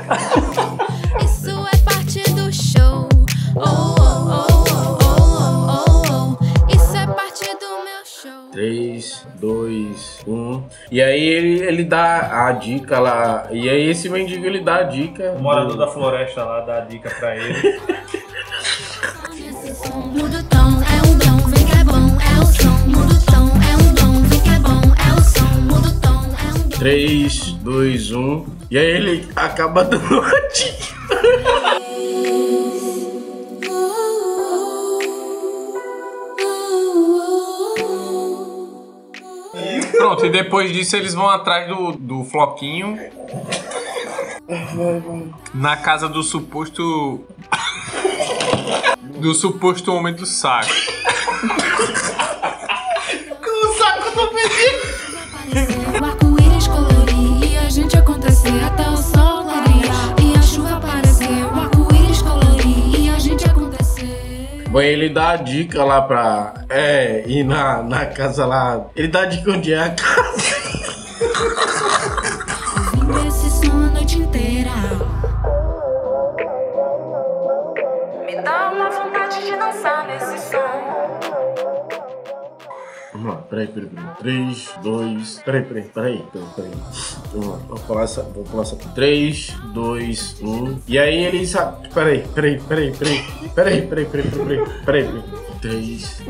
[10.90, 13.46] E aí ele, ele dá a dica lá.
[13.50, 15.32] E aí esse mendigo ele dá a dica.
[15.32, 17.54] O morador do- da floresta lá dá a dica pra ele.
[20.50, 22.48] Tom, é um dom, vem que é bom, é o
[39.98, 42.96] Pronto, e depois disso eles vão atrás do, do Floquinho.
[45.52, 47.24] Na casa do suposto.
[49.20, 50.70] do suposto homem do saco.
[64.86, 66.54] Ele dá a dica lá pra.
[66.68, 68.86] É, ir na, na casa lá.
[68.94, 70.27] Ele dá a dica onde é a casa.
[84.20, 85.42] 3, 2.
[85.44, 86.24] Peraí, peraí, peraí.
[86.32, 86.70] Peraí, peraí.
[87.32, 88.88] Vamos lá, vou pular essa, vou pular essa aqui.
[88.94, 90.78] 3, 2, 1.
[90.88, 91.88] E aí ele sabe.
[91.88, 93.24] Peraí, peraí, peraí, peraí.
[93.54, 94.64] Peraí, peraí, peraí, peraí.
[94.84, 95.22] Peraí, peraí.
[95.60, 96.22] 3.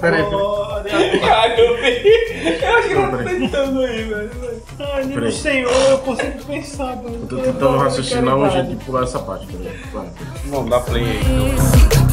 [0.00, 1.20] Peraí, peraí.
[1.22, 2.62] Ai, meu Deus.
[2.62, 4.30] Eu acho que eu tô tentando aí, velho.
[4.78, 7.18] Ai, meu senhor, eu consigo pensar, mano.
[7.22, 9.46] Eu tô tentando raciocinar um jeito de pular essa parte.
[9.46, 10.10] Peraí.
[10.46, 11.20] Vamos dar play aí.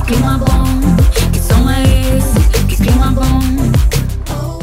[0.05, 0.63] Clima bom,
[1.31, 1.83] que som é
[2.17, 2.67] esse?
[2.67, 3.66] Que clima bom.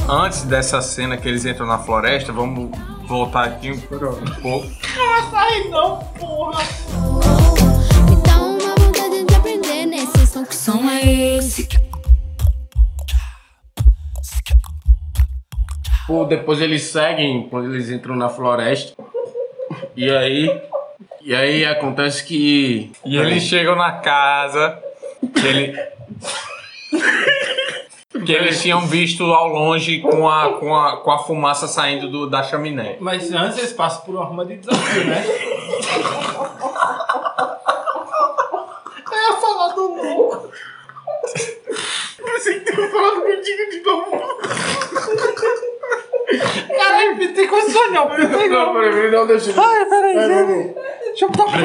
[0.09, 2.71] Antes dessa cena que eles entram na floresta, vamos
[3.07, 3.81] voltar aqui um
[4.43, 4.67] pouco.
[5.33, 6.63] Ai, não, porra.
[8.11, 10.45] Me dá uma vontade de aprender nesse som.
[10.45, 11.67] Que som é esse?
[16.07, 18.95] Pô, depois eles seguem quando eles entram na floresta.
[19.97, 20.63] E aí.
[21.23, 22.93] E aí acontece que.
[23.07, 24.79] E eles chegam na casa
[25.35, 25.73] que, ele-
[28.25, 32.29] que eles tinham visto ao longe com a, com a, com a fumaça saindo do-
[32.31, 32.97] da chaminé.
[33.01, 35.25] Mas antes eles passam por uma arma de desafio, né?
[39.11, 40.51] Eu ia falar do louco.
[42.25, 44.39] Pensei que tu ia falar contigo de novo.
[46.77, 48.73] Caralho, tem condições não, não tem Não, não.
[48.75, 49.63] peraí, peraí, não, deixa eu.
[49.63, 50.75] Ai, peraí, peraí.
[51.05, 51.59] Deixa eu botar